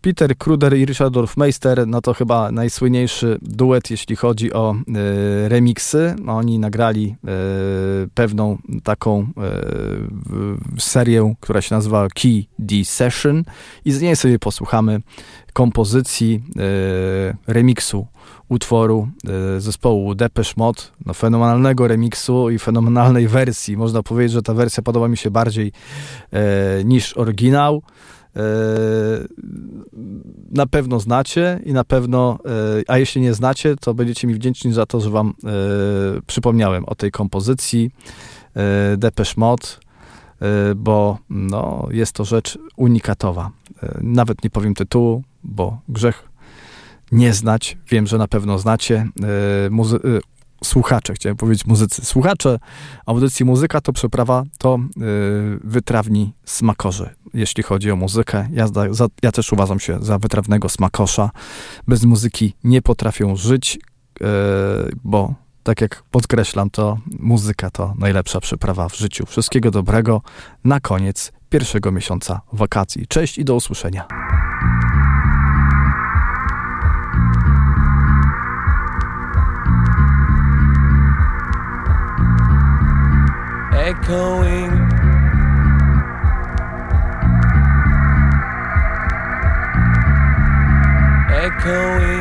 Peter 0.00 0.36
Kruder 0.38 0.76
i 0.76 0.84
Richard 0.84 1.14
Dorfmeister, 1.14 1.86
no 1.86 2.00
to 2.00 2.14
chyba 2.14 2.52
najsłynniejszy 2.52 3.38
duet, 3.42 3.90
jeśli 3.90 4.16
chodzi 4.16 4.52
o 4.52 4.74
e, 4.74 5.48
remiksy. 5.48 6.14
Oni 6.26 6.58
nagrali 6.58 7.16
e, 7.24 7.30
pewną 8.14 8.58
taką 8.84 9.26
serię, 10.78 11.34
która 11.40 11.60
się 11.60 11.74
nazywa 11.74 12.08
Key 12.08 12.46
D 12.58 12.84
Session 12.84 13.44
i 13.84 13.92
z 13.92 14.00
niej 14.00 14.16
sobie 14.16 14.38
posłuchamy 14.38 15.00
kompozycji 15.52 16.42
remiksu 17.46 18.06
utworu 18.50 19.08
y, 19.56 19.60
zespołu 19.60 20.14
Depeche 20.14 20.54
Mode, 20.56 20.82
no, 21.06 21.14
fenomenalnego 21.14 21.88
remiksu 21.88 22.50
i 22.50 22.58
fenomenalnej 22.58 23.28
wersji. 23.28 23.76
Można 23.76 24.02
powiedzieć, 24.02 24.32
że 24.32 24.42
ta 24.42 24.54
wersja 24.54 24.82
podoba 24.82 25.08
mi 25.08 25.16
się 25.16 25.30
bardziej 25.30 25.72
e, 26.32 26.84
niż 26.84 27.16
oryginał. 27.16 27.82
E, 28.36 28.40
na 30.50 30.66
pewno 30.66 31.00
znacie 31.00 31.60
i 31.64 31.72
na 31.72 31.84
pewno, 31.84 32.38
e, 32.44 32.82
a 32.88 32.98
jeśli 32.98 33.20
nie 33.20 33.34
znacie, 33.34 33.76
to 33.76 33.94
będziecie 33.94 34.28
mi 34.28 34.34
wdzięczni 34.34 34.72
za 34.72 34.86
to, 34.86 35.00
że 35.00 35.10
wam 35.10 35.28
e, 35.28 35.50
przypomniałem 36.26 36.84
o 36.84 36.94
tej 36.94 37.10
kompozycji 37.10 37.90
e, 38.54 38.96
Depeche 38.96 39.34
Mode, 39.36 39.66
e, 39.68 40.74
bo 40.74 41.18
no, 41.30 41.88
jest 41.90 42.12
to 42.12 42.24
rzecz 42.24 42.58
unikatowa. 42.76 43.50
Nawet 44.00 44.44
nie 44.44 44.50
powiem 44.50 44.74
tytułu, 44.74 45.22
bo 45.44 45.78
grzech 45.88 46.29
nie 47.12 47.34
znać. 47.34 47.78
Wiem, 47.88 48.06
że 48.06 48.18
na 48.18 48.28
pewno 48.28 48.58
znacie. 48.58 49.08
Yy, 49.64 49.70
muzy- 49.70 50.00
yy, 50.04 50.20
słuchacze, 50.64 51.14
chciałem 51.14 51.36
powiedzieć 51.36 51.66
muzycy. 51.66 52.04
Słuchacze 52.04 52.58
audycji 53.06 53.44
Muzyka 53.44 53.80
to 53.80 53.92
przeprawa, 53.92 54.42
to 54.58 54.78
yy, 54.96 55.60
wytrawni 55.64 56.32
smakorzy, 56.44 57.10
jeśli 57.34 57.62
chodzi 57.62 57.90
o 57.90 57.96
muzykę. 57.96 58.48
Ja, 58.52 58.66
za, 58.90 59.06
ja, 59.22 59.32
też 59.32 59.52
uważam 59.52 59.80
się 59.80 59.98
za 60.02 60.18
wytrawnego 60.18 60.68
smakosza. 60.68 61.30
Bez 61.88 62.04
muzyki 62.04 62.54
nie 62.64 62.82
potrafią 62.82 63.36
żyć, 63.36 63.78
bo 65.04 65.34
tak 65.62 65.80
jak 65.80 66.02
podkreślam, 66.10 66.70
to 66.70 66.98
muzyka 67.18 67.70
to 67.70 67.94
najlepsza 67.98 68.40
przyprawa 68.40 68.88
w 68.88 68.96
życiu. 68.96 69.26
Wszystkiego 69.26 69.70
dobrego 69.70 70.22
na 70.64 70.80
koniec 70.80 71.32
pierwszego 71.48 71.92
miesiąca 71.92 72.40
wakacji. 72.52 73.06
Cześć 73.06 73.38
i 73.38 73.44
do 73.44 73.54
usłyszenia. 73.54 74.29
Echoing. 83.90 84.70
Echoing 91.44 92.19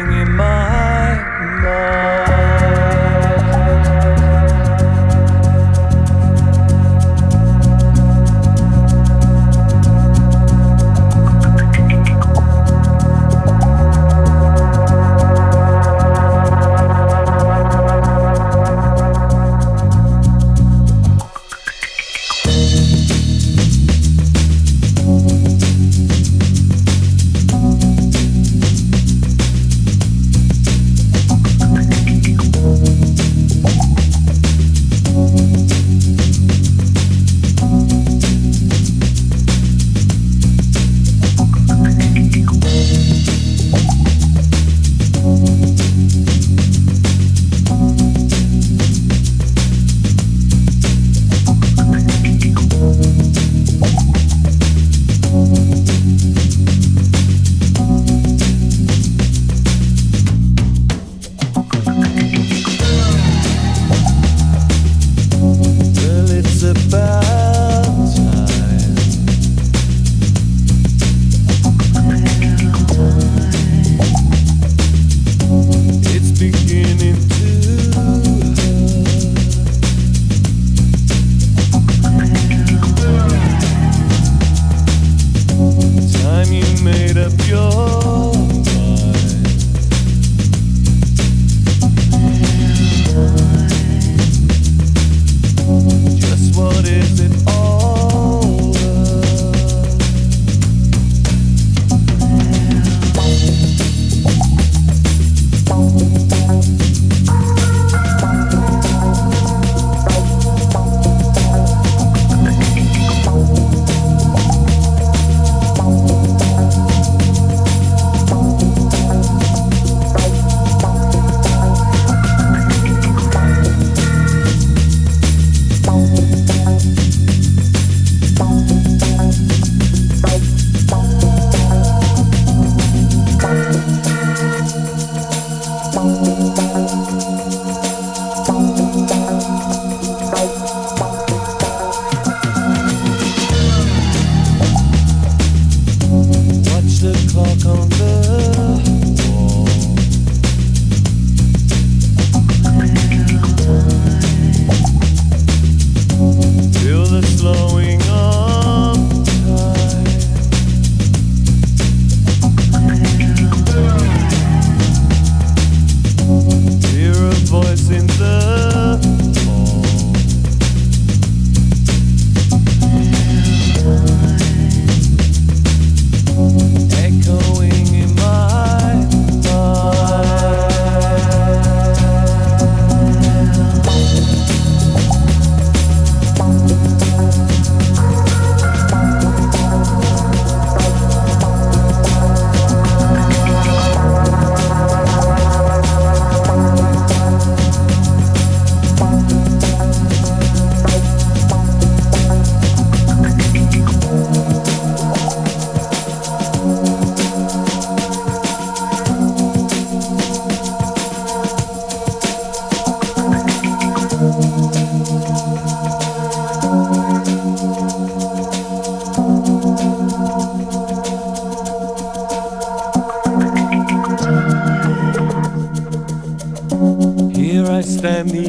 I 228.00 228.02
stand 228.02 228.49